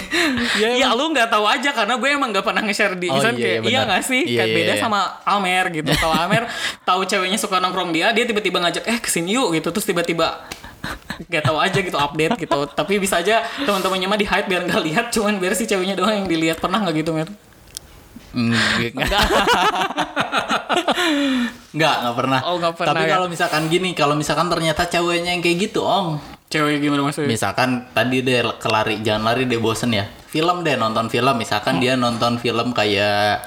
Ya, 0.55 0.95
lu 0.95 1.11
nggak 1.11 1.27
tahu 1.27 1.45
aja 1.45 1.75
karena 1.75 1.99
gue 1.99 2.09
emang 2.09 2.31
nggak 2.31 2.45
pernah 2.45 2.63
nge-share 2.63 2.95
di 2.95 3.11
Oh, 3.11 3.19
misalnya 3.19 3.37
iya, 3.37 3.45
kayak 3.45 3.59
iya, 3.61 3.69
iya 3.69 3.79
nggak 3.83 4.03
sih? 4.03 4.21
Iya, 4.23 4.37
kayak 4.39 4.47
iya, 4.47 4.57
beda 4.57 4.73
iya. 4.73 4.81
sama 4.81 4.99
Almer 5.27 5.65
gitu. 5.75 5.91
Kalau 6.01 6.15
Almer 6.15 6.43
tahu 6.87 7.01
ceweknya 7.03 7.39
suka 7.39 7.59
nongkrong 7.59 7.91
dia 7.91 8.15
dia 8.15 8.23
tiba-tiba 8.23 8.57
ngajak 8.63 8.83
eh 8.87 8.99
ke 9.03 9.09
sini 9.11 9.35
yuk 9.35 9.51
gitu. 9.59 9.69
Terus 9.75 9.85
tiba-tiba 9.85 10.47
nggak 11.27 11.43
tahu 11.43 11.57
aja 11.59 11.79
gitu 11.79 11.97
update 11.99 12.35
gitu. 12.39 12.59
Tapi 12.71 12.93
bisa 12.97 13.19
aja 13.19 13.43
teman-temannya 13.63 14.07
mah 14.07 14.19
di 14.19 14.27
hide 14.27 14.47
biar 14.47 14.61
nggak 14.65 14.81
lihat 14.87 15.05
cuman 15.11 15.37
biar 15.37 15.53
si 15.53 15.67
ceweknya 15.67 15.99
doang 15.99 16.23
yang 16.23 16.27
dilihat. 16.31 16.57
Pernah 16.63 16.79
nggak 16.87 16.95
gitu 17.03 17.11
Mer? 17.11 17.29
Enggak. 18.95 19.23
Enggak, 21.75 21.95
enggak 22.03 22.15
pernah. 22.15 22.39
Oh, 22.47 22.55
nggak 22.59 22.75
pernah 22.75 22.91
Tapi 22.95 23.03
ya. 23.07 23.11
kalau 23.15 23.27
misalkan 23.27 23.61
gini, 23.67 23.89
kalau 23.91 24.15
misalkan 24.15 24.47
ternyata 24.47 24.87
ceweknya 24.87 25.31
yang 25.35 25.43
kayak 25.43 25.57
gitu, 25.71 25.83
Ong. 25.83 26.19
cewek 26.45 26.77
gimana 26.77 27.03
maksudnya 27.03 27.27
Misalkan 27.27 27.89
tadi 27.91 28.21
deh 28.23 28.45
kelari, 28.61 29.01
jangan 29.03 29.27
lari 29.27 29.43
deh 29.43 29.59
bosen 29.59 29.91
ya. 29.91 30.07
Film 30.07 30.63
deh 30.63 30.75
nonton 30.79 31.11
film, 31.11 31.35
misalkan 31.35 31.83
dia 31.83 31.99
nonton 31.99 32.39
film 32.39 32.71
kayak 32.71 33.43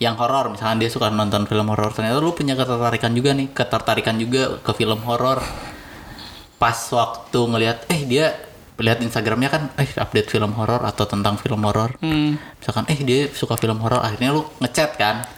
yang 0.00 0.16
horor, 0.16 0.52
misalkan 0.52 0.80
dia 0.80 0.88
suka 0.88 1.12
nonton 1.12 1.44
film 1.44 1.68
horor, 1.68 1.92
ternyata 1.92 2.20
lu 2.20 2.32
punya 2.32 2.56
ketertarikan 2.56 3.12
juga 3.12 3.36
nih, 3.36 3.52
ketertarikan 3.52 4.16
juga 4.16 4.56
ke 4.60 4.72
film 4.72 5.00
horor. 5.04 5.44
Pas 6.56 6.76
waktu 6.92 7.40
ngelihat 7.40 7.88
eh 7.88 8.04
dia 8.08 8.49
lihat 8.80 9.04
Instagramnya 9.04 9.52
kan 9.52 9.62
eh 9.76 9.86
update 9.86 10.32
film 10.32 10.56
horor 10.56 10.82
atau 10.82 11.04
tentang 11.04 11.36
film 11.36 11.60
horor. 11.62 11.94
hmm. 12.00 12.58
Misalkan 12.58 12.84
eh 12.88 12.98
dia 13.04 13.28
suka 13.30 13.54
film 13.60 13.78
horor, 13.84 14.00
akhirnya 14.00 14.34
lu 14.34 14.42
ngechat 14.58 14.96
kan. 14.96 15.28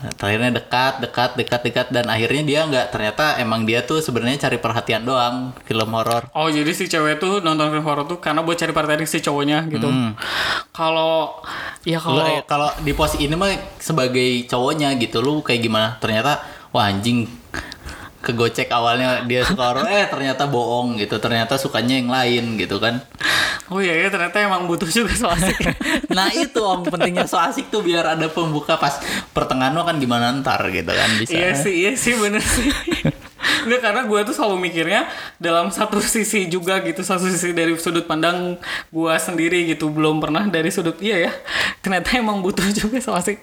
Terakhirnya 0.00 0.56
dekat, 0.56 1.04
dekat, 1.04 1.36
dekat, 1.36 1.60
dekat 1.60 1.86
dan 1.92 2.08
akhirnya 2.08 2.40
dia 2.40 2.60
nggak 2.64 2.88
ternyata 2.88 3.36
emang 3.36 3.68
dia 3.68 3.84
tuh 3.84 4.00
sebenarnya 4.00 4.48
cari 4.48 4.56
perhatian 4.56 5.04
doang 5.04 5.52
film 5.68 5.92
horor. 5.92 6.24
Oh 6.32 6.48
jadi 6.48 6.72
si 6.72 6.88
cewek 6.88 7.20
tuh 7.20 7.44
nonton 7.44 7.68
film 7.68 7.84
horor 7.84 8.08
tuh 8.08 8.16
karena 8.16 8.40
buat 8.40 8.56
cari 8.56 8.72
perhatian 8.72 9.04
si 9.04 9.20
cowoknya 9.20 9.68
gitu. 9.68 9.92
Kalau 10.72 11.44
ya 11.84 12.00
Lu, 12.00 12.16
kalau 12.16 12.24
eh, 12.32 12.40
kalau 12.48 12.68
di 12.80 12.96
pos 12.96 13.12
ini 13.20 13.36
mah 13.36 13.52
sebagai 13.76 14.48
cowoknya 14.48 14.96
gitu 14.96 15.20
lu 15.20 15.44
kayak 15.44 15.60
gimana? 15.68 16.00
Ternyata 16.00 16.48
wah 16.72 16.88
anjing 16.88 17.28
kegocek 18.20 18.68
awalnya 18.68 19.24
dia 19.24 19.40
suka 19.48 19.72
horor 19.72 19.88
eh 19.88 20.04
ternyata 20.12 20.44
bohong 20.44 21.00
gitu 21.00 21.16
ternyata 21.16 21.56
sukanya 21.56 21.96
yang 21.96 22.12
lain 22.12 22.60
gitu 22.60 22.76
kan 22.76 23.00
oh 23.72 23.80
iya 23.80 23.96
ya 23.96 24.08
ternyata 24.12 24.36
emang 24.44 24.68
butuh 24.68 24.88
juga 24.90 25.14
so 25.16 25.30
asik. 25.30 25.56
nah 26.16 26.28
itu 26.34 26.60
om 26.60 26.84
pentingnya 26.84 27.24
so 27.24 27.40
asik 27.40 27.72
tuh 27.72 27.80
biar 27.80 28.18
ada 28.18 28.28
pembuka 28.28 28.76
pas 28.76 29.00
pertengahan 29.32 29.72
lo 29.72 29.86
kan 29.88 29.96
gimana 29.96 30.34
ntar 30.42 30.68
gitu 30.68 30.90
kan 30.90 31.10
bisa 31.16 31.32
iya 31.32 31.50
sih 31.56 31.74
iya 31.86 31.92
sih 31.96 32.14
bener 32.18 32.42
sih. 32.42 32.68
Enggak 33.64 33.80
karena 33.90 34.02
gue 34.04 34.20
tuh 34.28 34.34
selalu 34.36 34.56
mikirnya 34.68 35.08
dalam 35.40 35.72
satu 35.72 36.00
sisi 36.00 36.48
juga 36.48 36.80
gitu 36.84 37.00
satu 37.00 37.24
sisi 37.28 37.52
dari 37.56 37.72
sudut 37.80 38.04
pandang 38.04 38.60
gue 38.92 39.14
sendiri 39.16 39.68
gitu 39.68 39.88
belum 39.88 40.20
pernah 40.20 40.44
dari 40.48 40.68
sudut 40.68 40.96
iya 41.00 41.28
ya 41.28 41.32
ternyata 41.80 42.20
emang 42.20 42.44
butuh 42.44 42.64
juga 42.76 43.00
so 43.00 43.16
asik. 43.16 43.40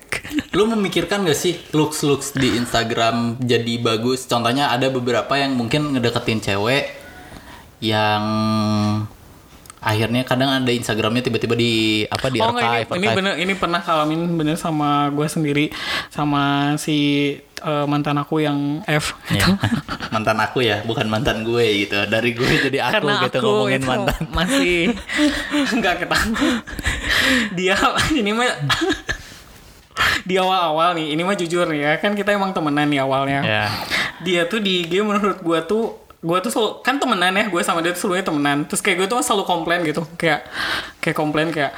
Lu 0.53 0.69
memikirkan 0.69 1.25
gak 1.25 1.37
sih 1.37 1.57
looks-looks 1.73 2.37
di 2.37 2.57
Instagram 2.57 3.41
jadi 3.41 3.81
bagus? 3.81 4.25
Contohnya 4.29 4.69
ada 4.69 4.89
beberapa 4.93 5.33
yang 5.37 5.57
mungkin 5.57 5.97
ngedeketin 5.97 6.41
cewek 6.41 6.93
yang 7.81 8.23
akhirnya 9.77 10.25
kadang 10.25 10.49
ada 10.49 10.71
Instagramnya 10.73 11.21
tiba-tiba 11.21 11.53
di 11.53 12.03
apa 12.09 12.27
di 12.33 12.41
oh 12.41 12.49
archive, 12.49 12.89
ini, 12.91 12.97
ini 12.97 13.05
archive. 13.07 13.17
bener 13.21 13.33
ini 13.37 13.53
pernah 13.53 13.79
kalamin 13.79 14.21
bener 14.35 14.57
sama 14.57 15.13
gue 15.13 15.27
sendiri 15.29 15.69
sama 16.09 16.73
si 16.81 17.31
eh, 17.59 17.85
mantan 17.85 18.15
aku 18.15 18.39
yang 18.39 18.57
F 18.83 19.17
Ya. 19.27 19.57
mantan 20.13 20.37
aku 20.37 20.61
ya, 20.61 20.81
bukan 20.81 21.05
mantan 21.05 21.41
gue 21.41 21.65
gitu. 21.81 21.97
Dari 22.03 22.31
gue 22.31 22.47
jadi 22.63 22.79
aku 22.83 22.93
karena 22.95 23.13
gitu 23.23 23.37
aku 23.37 23.47
ngomongin 23.47 23.79
itu 23.79 23.87
mantan. 23.87 24.21
masih 24.29 24.77
nggak 25.77 25.95
ketangkep 25.99 26.55
dia 27.53 27.75
ini 28.13 28.31
mah 28.31 28.47
di 30.23 30.35
awal-awal 30.35 30.93
nih 30.93 31.11
ini 31.11 31.21
mah 31.21 31.33
jujur 31.33 31.65
nih 31.65 31.81
ya 31.81 31.93
kan 31.97 32.13
kita 32.13 32.31
emang 32.31 32.51
temenan 32.51 32.85
nih 32.85 32.99
awalnya 32.99 33.39
Ya. 33.41 33.65
dia 34.19 34.41
tuh 34.45 34.59
di 34.59 34.83
IG 34.83 35.01
menurut 35.01 35.39
gua 35.39 35.59
tuh 35.61 35.97
gua 36.19 36.37
tuh 36.37 36.49
selalu 36.49 36.71
kan 36.81 36.97
temenan 36.97 37.31
ya 37.31 37.45
gue 37.45 37.61
sama 37.61 37.79
dia 37.79 37.91
tuh 37.91 38.01
sebelumnya 38.01 38.25
temenan 38.25 38.57
terus 38.63 38.79
kayak 38.79 38.97
gue 38.99 39.07
tuh 39.07 39.19
selalu 39.19 39.43
komplain 39.45 39.81
gitu 39.83 40.03
kayak 40.15 40.45
kayak 40.99 41.15
komplain 41.15 41.49
kayak 41.49 41.71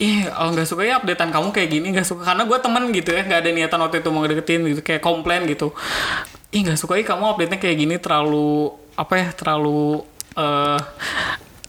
Ih, 0.00 0.24
oh, 0.32 0.48
nggak 0.48 0.64
suka 0.64 0.80
ya 0.88 0.96
updatean 0.96 1.28
kamu 1.28 1.52
kayak 1.52 1.68
gini 1.68 1.92
nggak 1.92 2.08
suka 2.08 2.24
karena 2.24 2.48
gue 2.48 2.56
temen 2.56 2.88
gitu 2.88 3.12
ya 3.12 3.20
nggak 3.20 3.40
ada 3.44 3.50
niatan 3.52 3.78
waktu 3.84 4.00
itu 4.00 4.08
mau 4.08 4.24
ngedeketin 4.24 4.60
gitu 4.72 4.80
kayak 4.80 5.04
komplain 5.04 5.44
gitu 5.44 5.76
ih 6.50 6.64
nggak 6.64 6.80
suka 6.80 6.96
ya 6.96 7.04
kamu 7.04 7.36
update 7.36 7.50
nya 7.52 7.58
kayak 7.60 7.76
gini 7.76 7.94
terlalu 8.00 8.72
apa 8.96 9.12
ya 9.20 9.28
terlalu 9.36 10.00
eh 10.40 10.80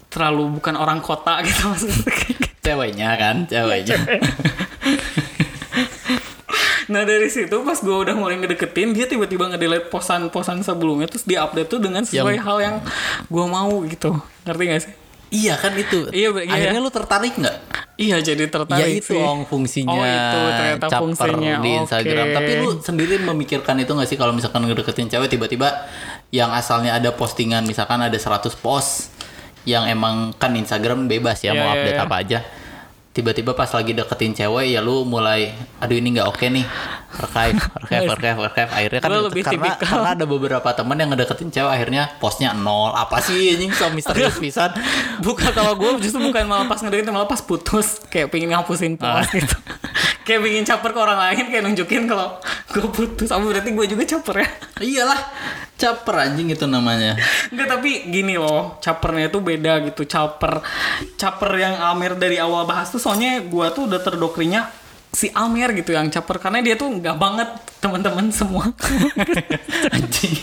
terlalu 0.07 0.59
bukan 0.59 0.79
orang 0.79 1.03
kota 1.03 1.39
gitu 1.47 1.67
maksudnya 1.67 2.07
Ceweknya 2.61 3.09
kan, 3.17 3.49
ceweknya. 3.49 3.97
Nah 6.91 7.07
dari 7.07 7.31
situ 7.31 7.55
pas 7.63 7.79
gue 7.79 7.97
udah 8.03 8.11
mulai 8.19 8.35
ngedeketin 8.35 8.91
dia 8.91 9.07
tiba-tiba 9.07 9.47
nge-delete 9.47 9.87
posan-posan 9.87 10.59
sebelumnya 10.59 11.07
terus 11.07 11.23
dia 11.23 11.39
update 11.47 11.71
tuh 11.71 11.79
dengan 11.79 12.03
sesuai 12.03 12.35
Yang- 12.35 12.43
hal 12.43 12.57
yang 12.59 12.75
gue 13.31 13.45
mau 13.47 13.71
gitu 13.87 14.11
ngerti 14.43 14.63
gak 14.67 14.81
sih? 14.83 14.93
iya 15.31 15.55
kan 15.55 15.71
itu. 15.79 16.11
Iya, 16.11 16.43
iya. 16.43 16.51
Akhirnya 16.51 16.83
lu 16.83 16.91
tertarik 16.91 17.39
nggak? 17.39 17.57
Iya 18.01 18.17
jadi 18.25 18.43
Ya 18.43 18.49
tertarik 18.49 18.97
itu 18.97 19.13
sih. 19.13 19.21
ong 19.21 19.45
fungsinya 19.45 19.93
Oh 19.93 20.01
itu 20.01 20.39
ternyata 20.57 20.85
caper 20.89 21.01
fungsinya 21.05 21.53
di 21.61 21.69
Instagram. 21.77 22.27
Tapi 22.33 22.51
lu 22.57 22.69
sendiri 22.81 23.15
memikirkan 23.21 23.75
itu 23.77 23.91
gak 23.93 24.09
sih 24.09 24.17
kalau 24.17 24.33
misalkan 24.33 24.65
ngedeketin 24.65 25.05
cewek 25.05 25.29
tiba-tiba 25.29 25.85
yang 26.33 26.49
asalnya 26.49 26.97
ada 26.97 27.13
postingan 27.13 27.61
misalkan 27.63 28.01
ada 28.01 28.17
100 28.17 28.49
post 28.57 29.13
yang 29.69 29.85
emang 29.85 30.33
kan 30.41 30.49
Instagram 30.57 31.05
bebas 31.05 31.45
ya 31.45 31.53
Iya, 31.53 31.61
mau 31.61 31.69
iya, 31.69 31.73
update 31.77 31.97
iya. 32.01 32.05
apa 32.09 32.15
aja. 32.17 32.39
Tiba-tiba 33.11 33.51
pas 33.51 33.67
lagi 33.67 33.91
deketin 33.91 34.31
cewek 34.31 34.71
ya 34.71 34.79
lu 34.79 35.03
mulai 35.03 35.51
aduh 35.83 35.93
ini 35.93 36.15
nggak 36.15 36.27
oke 36.31 36.47
nih 36.47 36.63
archive 37.11 37.59
archive 37.83 38.07
archive 38.07 38.39
archive. 38.39 38.71
Akhirnya 38.71 38.99
kan 39.03 39.11
lebih 39.11 39.43
karena 39.43 39.55
tipikal. 39.67 39.83
karena 39.83 40.09
ada 40.15 40.25
beberapa 40.25 40.69
teman 40.71 40.95
yang 40.95 41.09
ngedeketin 41.11 41.51
cewek 41.51 41.71
akhirnya 41.71 42.03
postnya 42.17 42.55
nol. 42.55 42.95
Apa 42.95 43.19
sih 43.19 43.51
anjing 43.51 43.75
so 43.75 43.91
misterius 43.91 44.39
pisan. 44.39 44.71
Bukan 45.25 45.51
kalau 45.51 45.75
gue 45.75 45.99
justru 45.99 46.23
bukan 46.23 46.47
malah 46.47 46.65
pas 46.65 46.79
ngedeketin 46.79 47.11
malah 47.11 47.27
pas 47.27 47.43
putus. 47.43 47.99
Kayak 48.07 48.31
pengen 48.31 48.55
ngapusin 48.55 48.95
Ah. 48.97 49.19
post 49.19 49.35
gitu. 49.35 49.55
Kayak 50.25 50.39
pengen 50.45 50.63
caper 50.63 50.89
ke 50.93 50.99
orang 51.01 51.17
lain 51.17 51.45
kayak 51.49 51.63
nunjukin 51.65 52.05
kalau 52.05 52.37
gue 52.71 52.87
putus. 52.87 53.27
Apa 53.27 53.41
berarti 53.41 53.73
gue 53.73 53.85
juga 53.89 54.03
caper 54.07 54.35
ya? 54.39 54.47
Iyalah 54.79 55.19
caper 55.81 56.15
anjing 56.21 56.47
itu 56.47 56.65
namanya. 56.65 57.17
Enggak 57.49 57.67
tapi 57.71 58.05
gini 58.05 58.37
loh 58.37 58.77
capernya 58.77 59.27
itu 59.27 59.41
beda 59.41 59.73
gitu. 59.83 60.05
Caper 60.05 60.61
caper 61.15 61.51
yang 61.57 61.75
Amer 61.81 62.13
dari 62.13 62.37
awal 62.37 62.63
bahas 62.63 62.87
tuh 62.87 62.97
soalnya 62.97 63.41
gue 63.41 63.65
tuh 63.71 63.89
udah 63.89 63.97
terdoktrinya 63.97 64.69
si 65.11 65.27
Amer 65.33 65.73
gitu 65.73 65.91
yang 65.91 66.07
caper 66.07 66.39
karena 66.39 66.61
dia 66.61 66.75
tuh 66.75 66.87
nggak 66.87 67.17
banget 67.17 67.49
teman-teman 67.77 68.29
semua. 68.29 68.69
Anjing. 69.91 70.33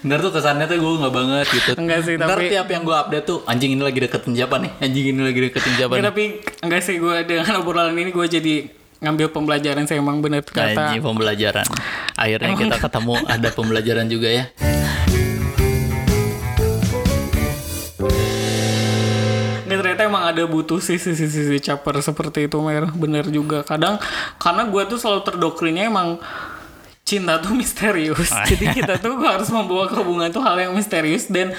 Bener 0.00 0.18
tuh 0.20 0.32
kesannya 0.32 0.64
tuh 0.64 0.78
gue 0.78 0.92
nggak 0.96 1.12
banget 1.12 1.46
gitu. 1.50 1.70
Enggak 1.76 2.00
sih, 2.02 2.14
Ntar 2.16 2.32
tapi- 2.32 2.48
tiap 2.48 2.64
yang 2.66 2.82
gue 2.82 2.96
update 2.96 3.26
tuh 3.26 3.38
anjing 3.44 3.70
ini 3.70 3.82
lagi 3.82 4.00
deketin 4.00 4.32
siapa 4.32 4.56
nih? 4.56 4.70
Anjing 4.78 5.06
ini 5.10 5.20
lagi 5.20 5.40
deketin 5.42 5.72
siapa 5.74 5.92
Enggak, 5.92 6.00
nih? 6.00 6.08
tapi 6.08 6.24
enggak 6.62 6.80
sih 6.80 6.96
gue 6.96 7.16
dengan 7.24 7.52
obrolan 7.58 7.92
ini 7.92 8.08
gue 8.08 8.26
jadi 8.26 8.54
ngambil 9.00 9.32
pembelajaran 9.32 9.88
saya 9.88 10.04
emang 10.04 10.20
bener 10.20 10.44
kata. 10.44 10.92
Anjing 10.92 11.00
pembelajaran. 11.00 11.64
Akhirnya 12.14 12.52
kita 12.52 12.76
ketemu 12.84 13.14
ada 13.24 13.48
pembelajaran 13.48 14.06
juga 14.12 14.28
ya. 14.28 14.44
Ini 19.64 19.74
ternyata 19.78 20.02
emang 20.04 20.24
ada 20.28 20.42
butuh 20.44 20.82
sisi-sisi 20.84 21.56
caper 21.64 22.04
seperti 22.04 22.44
itu 22.50 22.60
Mer. 22.60 22.92
Bener 22.92 23.24
juga. 23.32 23.64
Kadang 23.64 23.96
Karena 24.36 24.68
gue 24.68 24.82
tuh 24.84 24.98
selalu 25.00 25.20
terdoktrinnya 25.32 25.88
emang 25.88 26.20
Cinta 27.00 27.40
tuh 27.40 27.56
misterius. 27.60 28.28
Jadi 28.46 28.84
kita 28.84 29.00
tuh 29.00 29.16
harus 29.24 29.48
membawa 29.48 29.88
ke 29.88 29.96
hubungan 29.96 30.28
tuh 30.28 30.44
hal 30.44 30.60
yang 30.60 30.76
misterius 30.76 31.30
Dan 31.30 31.56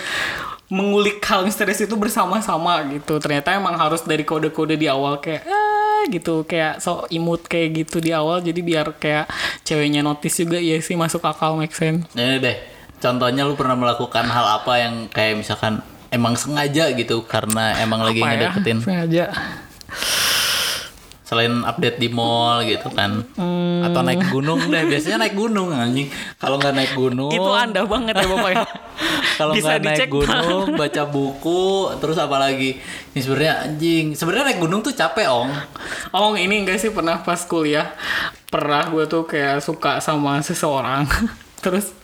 mengulik 0.69 1.19
hal 1.25 1.41
misterius 1.47 1.81
itu 1.81 1.95
bersama-sama 1.97 2.85
gitu. 2.93 3.17
Ternyata 3.17 3.57
emang 3.57 3.73
harus 3.79 4.05
dari 4.05 4.21
kode-kode 4.21 4.77
di 4.77 4.85
awal 4.91 5.17
Kayak 5.23 5.47
ah 5.49 5.60
gitu. 6.09 6.47
Kayak 6.47 6.79
so 6.79 7.05
imut 7.09 7.45
kayak 7.45 7.85
gitu 7.85 8.01
di 8.01 8.09
awal 8.09 8.39
Jadi 8.39 8.59
biar 8.61 8.95
kayak 8.97 9.29
ceweknya 9.61 10.01
notice 10.01 10.41
juga 10.41 10.57
Iya 10.57 10.79
sih 10.81 10.95
masuk 10.95 11.21
akal 11.21 11.59
make 11.59 11.75
sense. 11.75 12.07
Ini 12.15 12.39
deh 12.39 12.57
contohnya 13.01 13.49
lu 13.49 13.57
pernah 13.57 13.73
melakukan 13.73 14.29
hal 14.29 14.61
apa 14.61 14.73
yang 14.77 15.09
kayak 15.09 15.41
misalkan 15.41 15.81
emang 16.13 16.37
sengaja 16.37 16.93
gitu 16.93 17.25
karena 17.25 17.73
emang 17.81 18.05
lagi 18.05 18.21
Apa 18.21 18.29
ya? 18.29 18.37
ngedeketin? 18.53 18.77
Sengaja 18.85 19.25
selain 21.31 21.63
update 21.63 21.95
di 21.95 22.11
mall 22.11 22.59
gitu 22.67 22.91
kan. 22.91 23.23
Hmm. 23.39 23.87
atau 23.87 24.03
naik 24.03 24.27
gunung 24.27 24.67
deh 24.67 24.83
biasanya 24.83 25.23
naik 25.23 25.35
gunung 25.39 25.71
anjing. 25.71 26.11
Kalau 26.35 26.59
nggak 26.59 26.75
naik 26.75 26.91
gunung 26.91 27.31
Itu 27.31 27.51
anda 27.55 27.87
banget 27.87 28.19
ya 28.19 28.27
bapak 28.27 28.51
ya? 28.51 28.65
kalau 29.39 29.53
nggak 29.55 29.79
naik 29.79 30.11
gunung 30.11 30.75
baca 30.75 31.03
buku 31.07 31.95
terus 32.03 32.19
apa 32.19 32.35
lagi? 32.35 32.83
Ini 33.15 33.19
sebenarnya 33.23 33.53
anjing. 33.63 34.05
Sebenarnya 34.11 34.51
naik 34.51 34.59
gunung 34.59 34.83
tuh 34.83 34.91
capek 34.91 35.31
ong. 35.31 35.55
Oh 36.11 36.35
ini 36.35 36.67
enggak 36.67 36.83
sih 36.83 36.91
pernah 36.91 37.23
pas 37.23 37.39
kuliah 37.47 37.95
Pernah 38.51 38.91
gue 38.91 39.07
tuh 39.07 39.23
kayak 39.23 39.63
suka 39.63 40.03
sama 40.03 40.43
seseorang. 40.43 41.07
Terus 41.63 41.95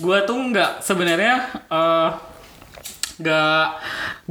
gue 0.00 0.18
tuh 0.24 0.36
nggak 0.40 0.80
sebenarnya 0.80 1.44
eh, 1.68 2.08
nggak 3.20 3.64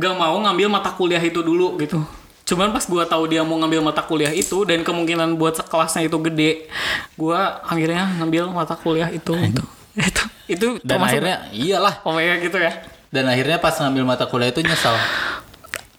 nggak 0.02 0.14
mau 0.18 0.34
ngambil 0.42 0.66
mata 0.66 0.90
kuliah 0.98 1.22
itu 1.22 1.46
dulu 1.46 1.78
gitu 1.78 2.02
Cuman 2.50 2.74
pas 2.74 2.82
gue 2.82 3.04
tahu 3.06 3.24
dia 3.26 3.46
mau 3.46 3.56
ngambil 3.56 3.80
mata 3.84 4.02
kuliah 4.02 4.34
itu 4.34 4.66
dan 4.66 4.82
kemungkinan 4.82 5.38
buat 5.38 5.62
kelasnya 5.62 6.10
itu 6.10 6.18
gede, 6.20 6.66
gue 7.14 7.40
akhirnya 7.62 8.10
ngambil 8.18 8.50
mata 8.50 8.74
kuliah 8.74 9.08
itu. 9.08 9.38
itu 9.38 9.64
itu 9.96 10.24
itu 10.48 10.68
dan 10.80 10.96
termasuk- 10.96 11.12
akhirnya 11.12 11.36
iyalah 11.52 11.96
oh 12.02 12.16
ya 12.16 12.40
gitu 12.40 12.56
ya. 12.56 12.72
dan 13.10 13.28
akhirnya 13.28 13.60
pas 13.60 13.76
ngambil 13.76 14.04
mata 14.08 14.26
kuliah 14.26 14.48
itu 14.48 14.64
nyesal 14.64 14.96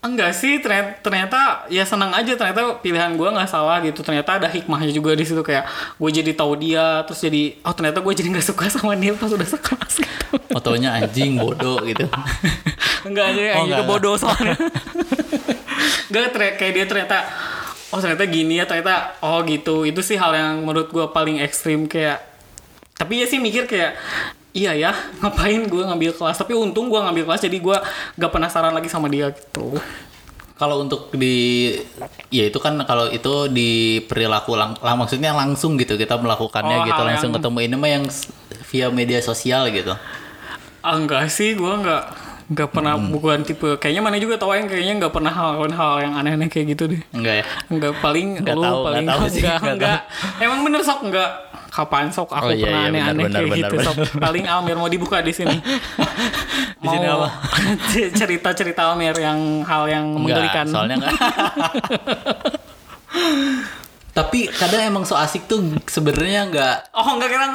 Enggak 0.00 0.32
sih, 0.32 0.56
ternyata, 0.56 0.96
ternyata 1.04 1.38
ya 1.68 1.84
senang 1.84 2.08
aja 2.10 2.32
ternyata 2.32 2.80
pilihan 2.80 3.12
gue 3.12 3.28
nggak 3.28 3.44
salah 3.44 3.84
gitu. 3.84 4.00
Ternyata 4.00 4.40
ada 4.40 4.48
hikmahnya 4.48 4.96
juga 4.96 5.12
di 5.12 5.28
situ 5.28 5.44
kayak 5.44 5.68
gue 6.00 6.10
jadi 6.10 6.32
tahu 6.32 6.56
dia, 6.56 7.04
terus 7.04 7.20
jadi 7.20 7.60
oh 7.60 7.74
ternyata 7.76 8.00
gue 8.00 8.08
jadi 8.08 8.32
nggak 8.32 8.46
suka 8.48 8.64
sama 8.72 8.96
dia 8.96 9.12
pas 9.12 9.28
udah 9.28 9.44
sekelas 9.44 10.00
gitu. 10.00 10.40
fotonya 10.48 10.96
anjing 10.96 11.36
bodoh 11.36 11.84
gitu 11.84 12.08
enggak 13.04 13.24
aja, 13.28 13.60
Oh, 13.60 13.68
juga 13.68 13.84
bodoh 13.84 14.16
soalnya. 14.16 14.56
ter- 16.10 16.56
kayak 16.56 16.72
dia 16.72 16.84
ternyata 16.84 17.18
oh 17.88 17.98
ternyata 17.98 18.22
gini 18.24 18.58
ya 18.58 18.64
ternyata 18.64 19.14
oh 19.20 19.40
gitu. 19.42 19.82
Itu 19.82 20.00
sih 20.00 20.14
hal 20.14 20.32
yang 20.32 20.54
menurut 20.60 20.88
gue 20.88 21.06
paling 21.08 21.38
ekstrim 21.38 21.86
kayak. 21.86 22.18
Tapi 22.94 23.16
ya 23.16 23.26
sih 23.26 23.38
mikir 23.38 23.64
kayak 23.64 23.96
iya 24.50 24.74
ya 24.74 24.90
ngapain 25.20 25.62
gue 25.62 25.78
ngambil 25.80 26.10
kelas 26.12 26.36
tapi 26.36 26.52
untung 26.52 26.90
gue 26.90 26.98
ngambil 26.98 27.22
kelas 27.24 27.38
jadi 27.40 27.54
gue 27.56 27.76
gak 28.18 28.28
penasaran 28.28 28.74
lagi 28.74 28.90
sama 28.90 29.06
dia 29.06 29.30
gitu 29.30 29.78
kalau 30.58 30.82
untuk 30.82 31.08
di 31.14 31.70
ya 32.28 32.44
itu 32.44 32.58
kan 32.58 32.76
kalau 32.82 33.08
itu 33.08 33.48
di 33.48 33.70
perilaku 34.04 34.52
lang, 34.52 34.74
lah 34.76 34.92
maksudnya 34.92 35.32
langsung 35.32 35.78
gitu 35.78 35.94
kita 35.94 36.18
melakukannya 36.18 36.76
Oh, 36.76 36.84
gitu 36.84 37.00
langsung 37.00 37.30
yang- 37.30 37.38
ketemu 37.38 37.58
ini 37.62 37.74
mah 37.78 37.90
yang 37.90 38.04
via 38.66 38.86
media 38.90 39.22
sosial 39.22 39.70
gitu 39.70 39.94
Ah, 40.80 40.96
enggak 40.96 41.28
sih, 41.28 41.54
gue 41.54 41.70
enggak 41.70 42.04
nggak 42.50 42.68
pernah 42.68 42.98
Hmm. 42.98 43.14
bukan 43.14 43.46
tipe 43.46 43.78
kayaknya 43.78 44.02
mana 44.02 44.18
juga 44.18 44.34
tau 44.34 44.50
yang 44.50 44.66
kayaknya 44.66 44.98
nggak 44.98 45.14
pernah 45.14 45.30
hal 45.30 45.62
hal 45.70 45.94
yang 46.02 46.14
aneh-aneh 46.18 46.50
kayak 46.50 46.74
gitu 46.74 46.90
deh. 46.90 47.00
Enggak 47.14 47.34
ya? 47.40 47.44
Enggak 47.70 47.92
paling 48.02 48.42
Nggak 48.42 48.56
lu 48.58 48.62
tahu, 48.66 48.78
paling 48.82 49.06
nggak 49.06 49.14
tahu 49.14 49.26
sih, 49.30 49.40
enggak 49.40 49.56
nggak 49.56 49.74
enggak. 49.78 50.00
emang 50.42 50.58
bener 50.66 50.80
sok? 50.82 51.00
Enggak 51.06 51.30
kapan 51.70 52.06
sok? 52.10 52.28
Aku 52.34 52.42
Oh, 52.42 52.50
iya, 52.50 52.64
pernah 52.66 52.80
iya, 52.80 52.88
aneh-aneh 52.90 53.24
kayak 53.24 53.46
benar, 53.46 53.58
gitu 53.62 53.74
benar, 53.78 53.86
sok. 53.86 53.96
Paling 54.18 54.44
Almer 54.44 54.76
mau 54.76 54.90
dibuka 54.90 55.22
di 55.22 55.30
sini. 55.30 55.56
Di 56.80 56.88
sini 56.88 57.06
apa? 57.06 57.28
cerita-cerita 58.18 58.80
Almer 58.88 59.12
yang 59.14 59.38
hal 59.62 59.84
yang 59.86 60.10
menggelikan. 60.10 60.64
Enggak, 60.64 60.74
soalnya 60.74 60.96
enggak. 60.98 61.14
Tapi 64.10 64.50
kadang 64.50 64.82
emang 64.82 65.04
so 65.04 65.14
asik 65.14 65.46
tuh 65.46 65.62
sebenarnya 65.86 66.42
enggak 66.44 66.76
Oh 66.90 67.14
enggak 67.14 67.30
kan 67.30 67.52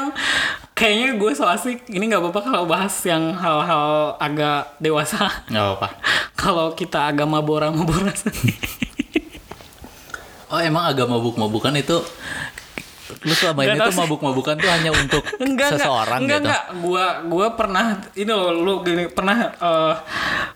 kayaknya 0.76 1.16
gue 1.16 1.32
so 1.32 1.48
asik. 1.48 1.88
Ini 1.88 2.04
nggak 2.12 2.22
apa-apa 2.22 2.42
kalau 2.44 2.68
bahas 2.68 2.94
yang 3.08 3.34
hal-hal 3.34 4.20
agak 4.20 4.76
dewasa. 4.78 5.32
Enggak 5.48 5.80
apa. 5.80 5.88
kalau 6.44 6.76
kita 6.76 7.10
agak 7.10 7.26
mabora-mabora 7.26 8.12
Oh, 10.46 10.62
emang 10.62 10.86
agak 10.86 11.10
mabuk-mabukan 11.10 11.74
itu 11.74 11.98
lu 13.24 13.34
selama 13.34 13.62
ini 13.64 13.78
tuh 13.80 13.96
mabuk-mabukan 13.96 14.56
tuh 14.60 14.70
hanya 14.70 14.92
untuk 14.92 15.24
enggak 15.46 15.80
seseorang 15.80 16.20
enggak, 16.26 16.40
gitu. 16.42 16.48
enggak 16.50 16.64
gua 16.84 17.06
gua 17.30 17.48
pernah 17.56 17.86
ini 18.18 18.32
loh 18.32 18.52
lu 18.52 18.74
gini 18.84 19.08
pernah 19.08 19.54
eh, 19.56 19.94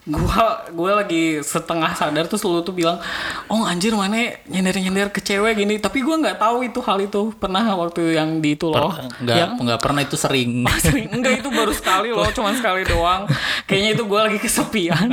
gua 0.10 0.68
gua 0.74 0.92
lagi 1.06 1.40
setengah 1.40 1.92
sadar 1.96 2.26
terus 2.28 2.44
lu 2.44 2.60
tuh 2.66 2.76
bilang 2.76 3.00
oh 3.48 3.64
anjir 3.64 3.94
mana 3.96 4.36
nyender 4.50 4.76
nyender 4.82 5.08
ke 5.14 5.22
cewek 5.22 5.60
gini. 5.60 5.78
Tapi 5.78 6.02
gua 6.02 6.16
nggak 6.18 6.38
tahu 6.42 6.58
itu 6.66 6.80
hal 6.82 6.98
itu. 7.04 7.22
Pernah 7.38 7.64
waktu 7.78 8.18
yang 8.18 8.42
di 8.42 8.58
itu 8.58 8.68
loh. 8.72 8.94
Enggak, 9.22 9.36
yang 9.38 9.52
enggak 9.62 9.80
pernah 9.80 10.02
itu 10.02 10.18
sering. 10.18 10.66
sering. 10.86 11.08
Enggak 11.14 11.46
itu 11.46 11.50
baru 11.54 11.74
sekali 11.74 12.10
loh 12.10 12.28
cuman 12.38 12.54
sekali 12.58 12.82
doang. 12.88 13.30
Kayaknya 13.70 13.90
itu 13.94 14.04
gua 14.10 14.28
lagi 14.28 14.40
kesepian. 14.42 15.10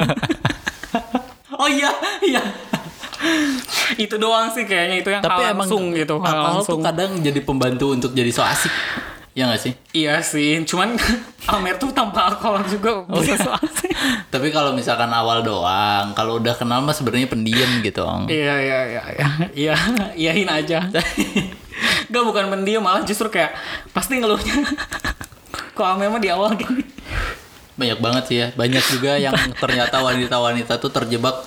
Oh 1.56 1.68
iya 1.68 1.88
iya 2.20 2.44
itu 4.05 4.14
doang 4.16 4.51
sih 4.51 4.64
kayaknya 4.64 4.96
itu 5.01 5.11
yang 5.12 5.22
Tapi 5.22 5.42
hal 5.42 5.53
emang 5.55 5.66
langsung 5.66 5.94
gitu 5.94 6.14
hal 6.18 6.27
alkohol 6.27 6.46
langsung 6.61 6.81
tuh 6.81 6.87
kadang 6.87 7.11
jadi 7.20 7.40
pembantu 7.42 7.87
untuk 7.92 8.11
jadi 8.12 8.31
so 8.31 8.42
asik. 8.42 8.72
Ya 9.37 9.53
gak 9.53 9.61
sih? 9.61 9.77
Iya 9.92 10.25
sih, 10.25 10.64
cuman 10.64 10.96
Amer 11.53 11.77
tuh 11.77 11.92
tanpa 11.92 12.33
alkohol 12.33 12.64
juga 12.64 13.05
Oh, 13.05 13.20
bisa 13.20 13.37
iya. 13.37 13.44
so 13.44 13.53
asik. 13.53 13.92
Tapi 14.33 14.49
kalau 14.49 14.72
misalkan 14.72 15.12
awal 15.12 15.44
doang, 15.44 16.16
kalau 16.16 16.40
udah 16.40 16.57
kenal 16.57 16.81
mah 16.81 16.96
sebenarnya 16.96 17.29
pendiam 17.29 17.68
gitu, 17.85 18.01
Ong. 18.01 18.33
Iya 18.33 18.57
iya 18.64 18.81
iya 18.88 19.03
iya 19.12 19.29
iya 19.53 19.75
iyahin 20.16 20.49
aja. 20.49 20.88
Gak 22.09 22.25
bukan 22.25 22.49
pendiam 22.49 22.81
malah 22.81 23.05
justru 23.05 23.29
kayak 23.29 23.53
pasti 23.92 24.16
ngeluhnya. 24.16 24.57
Kok 25.77 25.85
Amer 25.85 26.09
mah 26.09 26.16
di 26.16 26.33
awal 26.33 26.57
gini. 26.57 26.81
Banyak 27.77 28.01
banget 28.01 28.25
sih 28.25 28.37
ya. 28.40 28.49
Banyak 28.57 28.85
juga 28.88 29.20
yang 29.20 29.37
ternyata 29.61 30.01
wanita-wanita 30.01 30.81
tuh 30.81 30.88
terjebak. 30.88 31.44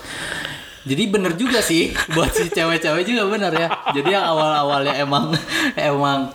Jadi 0.88 1.02
bener 1.12 1.36
juga 1.36 1.60
sih 1.60 1.92
buat 2.16 2.32
si 2.32 2.48
cewek-cewek 2.48 3.04
juga 3.04 3.28
bener 3.28 3.52
ya. 3.52 3.68
Jadi 3.92 4.08
yang 4.16 4.24
awal-awalnya 4.24 4.96
emang 4.96 5.36
emang 5.76 6.32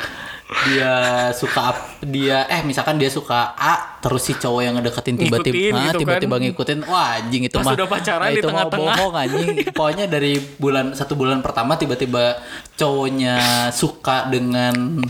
dia 0.70 0.94
suka 1.34 1.74
dia 2.06 2.46
eh 2.46 2.62
misalkan 2.62 3.02
dia 3.02 3.10
suka 3.10 3.58
A 3.58 3.98
terus 3.98 4.30
si 4.30 4.38
cowok 4.38 4.62
yang 4.62 4.78
ngedeketin 4.78 5.18
tiba-tiba 5.18 5.58
Ngikutin 5.58 5.74
ah, 5.74 5.86
gitu 5.90 6.00
tiba-tiba 6.06 6.36
kan. 6.38 6.44
ngikutin 6.46 6.80
wah 6.86 7.08
anjing 7.18 7.44
itu 7.50 7.56
Pas 7.58 7.66
mah 7.66 7.74
udah 7.74 7.90
pacaran 7.90 8.22
nah, 8.22 8.30
di 8.30 8.38
itu 8.38 8.46
mah 8.46 8.54
tengah-tengah. 8.54 8.96
bohong 9.02 9.16
anjing 9.18 9.50
pokoknya 9.74 10.06
dari 10.06 10.34
bulan 10.62 10.86
satu 10.94 11.18
bulan 11.18 11.42
pertama 11.42 11.74
tiba-tiba 11.82 12.38
cowoknya 12.78 13.36
suka 13.74 14.30
dengan 14.30 15.02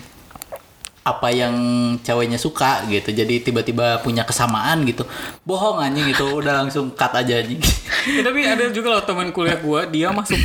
apa 1.05 1.29
yang 1.29 1.53
ceweknya 2.01 2.41
suka 2.41 2.81
gitu. 2.89 3.13
Jadi 3.13 3.45
tiba-tiba 3.45 4.01
punya 4.01 4.25
kesamaan 4.25 4.81
gitu. 4.89 5.05
Bohong 5.45 5.77
anjing 5.77 6.09
itu 6.09 6.25
udah 6.25 6.65
langsung 6.65 6.89
cut 6.97 7.13
aja 7.13 7.45
anjing. 7.45 7.61
Ya, 8.05 8.21
tapi 8.21 8.45
ada 8.45 8.69
juga 8.69 8.93
loh 8.93 9.01
teman 9.01 9.33
kuliah 9.33 9.57
gua 9.57 9.89
dia 9.89 10.13
masuk 10.13 10.37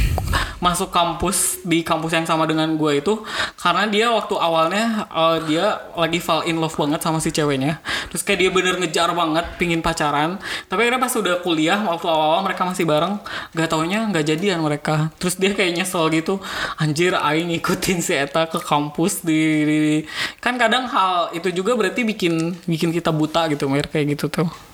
masuk 0.61 0.93
kampus 0.93 1.65
di 1.65 1.81
kampus 1.81 2.13
yang 2.13 2.29
sama 2.29 2.45
dengan 2.45 2.69
gue 2.77 3.01
itu 3.01 3.25
karena 3.57 3.89
dia 3.89 4.07
waktu 4.13 4.37
awalnya 4.37 5.09
eh, 5.09 5.37
dia 5.49 5.81
lagi 5.97 6.21
fall 6.21 6.45
in 6.45 6.61
love 6.61 6.77
banget 6.77 7.01
sama 7.01 7.19
si 7.19 7.33
ceweknya. 7.33 7.81
Terus 8.13 8.23
kayak 8.23 8.39
dia 8.39 8.51
bener 8.53 8.75
ngejar 8.77 9.11
banget 9.17 9.47
pingin 9.57 9.81
pacaran. 9.81 10.37
Tapi 10.69 10.81
akhirnya 10.87 11.01
pas 11.01 11.15
udah 11.17 11.35
kuliah 11.41 11.81
waktu 11.81 12.07
awal 12.07 12.45
mereka 12.45 12.63
masih 12.69 12.85
bareng 12.85 13.17
gak 13.57 13.69
taunya 13.73 14.05
nggak 14.09 14.25
jadian 14.25 14.61
mereka. 14.61 15.09
Terus 15.17 15.41
dia 15.41 15.57
kayak 15.57 15.81
nyesel 15.81 16.07
gitu 16.13 16.39
anjir 16.77 17.17
aing 17.17 17.51
ngikutin 17.57 17.99
si 18.05 18.13
Eta 18.15 18.47
ke 18.47 18.61
kampus 18.61 19.25
di, 19.25 19.41
di- 19.65 20.05
kan 20.39 20.61
kadang 20.61 20.87
hal 20.87 21.33
itu 21.33 21.49
juga 21.51 21.73
berarti 21.75 22.05
bikin 22.05 22.55
bikin 22.69 22.93
kita 22.93 23.11
buta 23.11 23.49
gitu 23.49 23.67
Mir 23.67 23.89
kayak 23.89 24.15
gitu 24.17 24.29
tuh 24.29 24.70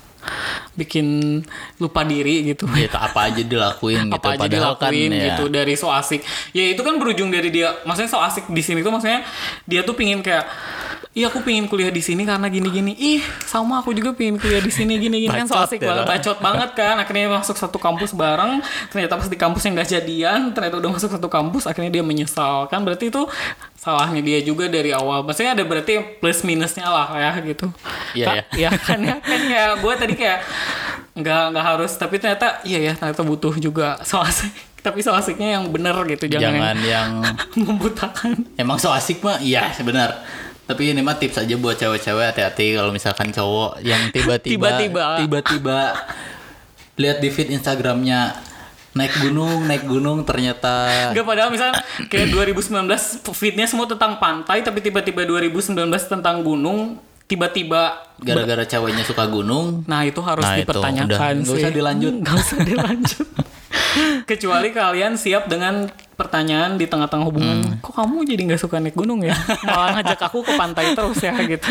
bikin 0.77 1.41
lupa 1.81 2.05
diri 2.05 2.53
gitu 2.53 2.69
Ya, 2.77 2.93
apa 2.93 3.33
aja 3.33 3.41
dilakuin 3.43 4.07
gitu. 4.13 4.17
apa 4.21 4.37
aja 4.37 4.41
Padahal 4.45 4.73
kan 4.77 4.93
dilakuin 4.93 5.11
ya, 5.11 5.25
gitu 5.33 5.45
dari 5.49 5.75
so 5.75 5.89
asik 5.89 6.21
ya 6.53 6.65
itu 6.71 6.81
kan 6.85 7.01
berujung 7.01 7.33
dari 7.33 7.49
dia 7.49 7.73
maksudnya 7.83 8.13
so 8.13 8.21
asik 8.21 8.45
di 8.53 8.61
sini 8.61 8.85
tuh 8.85 8.93
maksudnya 8.93 9.25
dia 9.65 9.81
tuh 9.83 9.97
pingin 9.97 10.21
kayak 10.21 10.45
iya 11.17 11.33
aku 11.33 11.41
pingin 11.41 11.65
kuliah 11.65 11.89
di 11.89 12.05
sini 12.05 12.29
karena 12.29 12.45
gini 12.53 12.69
gini 12.69 12.93
ih 12.93 13.25
sama 13.49 13.81
aku 13.81 13.97
juga 13.97 14.13
pingin 14.13 14.37
kuliah 14.37 14.61
di 14.61 14.69
sini 14.69 15.01
gini 15.01 15.25
gini 15.25 15.33
kan 15.33 15.49
so 15.49 15.57
asik 15.57 15.81
ya, 15.81 15.89
banget. 15.89 16.05
Bacot 16.05 16.39
banget 16.45 16.71
kan. 16.77 16.95
Akhirnya 17.01 17.33
masuk 17.33 17.57
satu 17.57 17.81
kampus 17.81 18.13
bareng. 18.13 18.61
Ternyata 18.93 19.17
pas 19.17 19.25
di 19.33 19.39
kampus 19.41 19.65
yang 19.65 19.81
gak 19.81 19.89
jadian 19.97 20.53
ternyata 20.53 20.77
udah 20.77 20.91
masuk 20.93 21.09
satu 21.09 21.33
kampus 21.33 21.65
akhirnya 21.65 21.89
dia 21.89 22.05
menyesal. 22.05 22.69
Kan 22.69 22.85
berarti 22.85 23.09
itu 23.09 23.25
salahnya 23.81 24.21
dia 24.21 24.45
juga 24.45 24.69
dari 24.69 24.93
awal. 24.93 25.25
Maksudnya 25.25 25.57
ada 25.57 25.65
berarti 25.65 26.21
plus 26.21 26.45
minusnya 26.45 26.85
lah 26.85 27.09
ya 27.17 27.33
gitu. 27.41 27.73
Iya, 28.13 28.27
ya. 28.29 28.43
Iya. 28.61 28.71
kan 28.77 29.01
ya? 29.01 29.17
Kan 29.25 29.41
kayak 29.49 29.73
gue 29.81 29.95
tadi 29.97 30.15
kayak 30.21 30.39
nggak 31.17 31.43
nggak 31.57 31.65
harus. 31.65 31.97
Tapi 31.97 32.21
ternyata 32.21 32.61
iya 32.69 32.93
ya 32.93 32.93
ternyata 32.93 33.25
butuh 33.25 33.57
juga 33.57 33.97
so 34.05 34.21
asik. 34.21 34.53
Tapi 34.87 35.01
so 35.01 35.17
asiknya 35.17 35.57
yang 35.57 35.73
bener 35.73 35.97
gitu 36.13 36.29
jangan, 36.29 36.53
jangan 36.61 36.77
yang 36.85 37.11
yang 37.25 37.65
membutakan. 37.73 38.45
Emang 38.61 38.77
so 38.77 38.93
asik 38.93 39.25
mah 39.25 39.41
iya 39.41 39.73
benar. 39.81 40.45
Tapi 40.67 40.91
ini 40.91 40.99
mah 40.99 41.15
tips 41.15 41.39
aja 41.39 41.55
buat 41.55 41.75
cewek-cewek 41.75 42.27
hati-hati 42.27 42.75
kalau 42.75 42.91
misalkan 42.91 43.31
cowok 43.31 43.79
yang 43.81 44.11
tiba-tiba 44.15 44.83
Tiba-tiba. 45.23 45.81
lihat 46.97 47.21
di 47.21 47.29
feed 47.29 47.53
Instagramnya 47.53 48.35
naik 48.93 49.21
gunung 49.21 49.63
naik 49.63 49.85
gunung 49.85 50.25
ternyata 50.25 50.89
Enggak 51.13 51.23
padahal 51.23 51.53
misalnya 51.53 51.77
kayak 52.09 52.33
2019 52.33 52.89
fitnya 53.31 53.69
semua 53.69 53.85
tentang 53.85 54.17
pantai 54.17 54.65
tapi 54.65 54.81
tiba-tiba 54.81 55.23
2019 55.23 55.77
tentang 56.09 56.41
gunung 56.41 56.97
tiba-tiba 57.27 58.01
gara-gara 58.17 58.65
ceweknya 58.65 59.05
suka 59.05 59.29
gunung 59.29 59.85
nah 59.85 60.01
itu 60.03 60.17
harus 60.19 60.41
Nah, 60.41 60.57
itu, 60.57 60.65
dipertanyakan 60.65 61.13
udah. 61.13 61.21
Nggak 61.37 61.45
sih 61.45 61.61
usah 61.61 61.71
dilanjut. 61.71 62.13
nggak 62.25 62.37
usah 62.41 62.59
dilanjut 62.65 63.27
kecuali 64.31 64.69
kalian 64.73 65.13
siap 65.15 65.45
dengan 65.47 65.85
pertanyaan 66.17 66.75
di 66.75 66.85
tengah-tengah 66.85 67.23
hubungan 67.23 67.57
Hmm. 67.59 67.77
kok 67.79 67.93
kamu 67.95 68.25
jadi 68.25 68.43
nggak 68.47 68.61
suka 68.61 68.77
naik 68.79 68.93
gunung 68.93 69.21
ya 69.21 69.37
malah 69.63 69.95
ngajak 69.95 70.21
aku 70.23 70.41
ke 70.41 70.53
pantai 70.55 70.93
terus 70.93 71.21
ya 71.21 71.37
gitu 71.39 71.69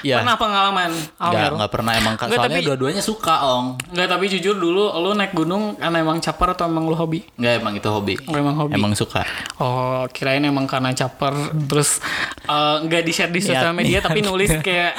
ya 0.00 0.18
pernah 0.18 0.34
pengalaman 0.34 0.90
nggak 1.16 1.50
nggak 1.54 1.70
pernah 1.70 1.92
emang 1.94 2.14
kan 2.14 2.26
Nggak, 2.26 2.38
soalnya 2.40 2.60
dua-duanya 2.64 2.98
suka 2.98 3.34
ong 3.48 3.78
Nggak, 3.88 4.08
tapi 4.08 4.24
jujur 4.28 4.54
dulu 4.54 4.90
lu 4.92 5.10
naik 5.12 5.30
gunung 5.32 5.74
karena 5.74 5.96
emang 5.96 6.18
caper 6.18 6.48
atau 6.50 6.66
emang 6.66 6.84
lu 6.84 6.94
hobi? 6.94 7.22
nggak 7.32 7.54
emang 7.56 7.74
itu 7.74 7.88
hobi 7.88 8.14
Oh, 8.24 8.34
emang 8.34 8.54
hobi. 8.56 8.74
emang 8.74 8.92
suka 8.92 9.22
Oh, 9.58 10.02
kirain 10.10 10.42
emang 10.42 10.66
karena 10.66 10.90
caper 10.92 11.34
terus 11.64 12.02
eh, 12.44 12.76
nggak 12.80 13.02
di-share 13.04 13.30
di 13.30 13.38
sosial 13.40 13.70
Niat, 13.70 13.76
media 13.76 13.96
niat. 13.96 14.06
tapi 14.06 14.18
nulis 14.20 14.50
kayak 14.66 14.92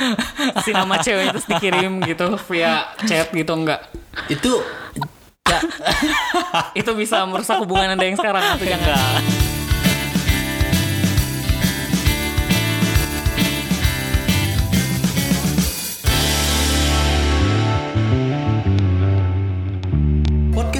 si 0.63 0.71
nama 0.71 0.95
cewek 0.97 1.27
terus 1.29 1.45
dikirim 1.45 1.99
gitu 2.01 2.39
via 2.47 2.87
chat 3.01 3.27
gitu 3.29 3.51
enggak. 3.53 3.83
itu 4.27 4.51
ya, 5.49 5.59
Itu 6.79 6.93
bisa 6.93 7.25
merusak 7.25 7.57
hubungan 7.61 7.97
Anda 7.97 8.05
yang 8.05 8.17
sekarang 8.17 8.43
atau 8.55 8.65
jangan? 8.65 9.23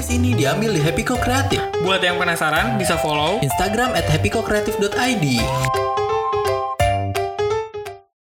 podcast 0.00 0.16
ini 0.16 0.32
diambil 0.32 0.72
di 0.72 0.80
Happy 0.80 1.04
Co 1.04 1.18
Kreatif 1.20 1.60
Buat 1.84 2.00
yang 2.00 2.16
penasaran 2.16 2.80
bisa 2.80 2.96
follow 2.96 3.36
Instagram 3.44 3.92
at 3.92 4.08
happycocreative.id 4.08 5.24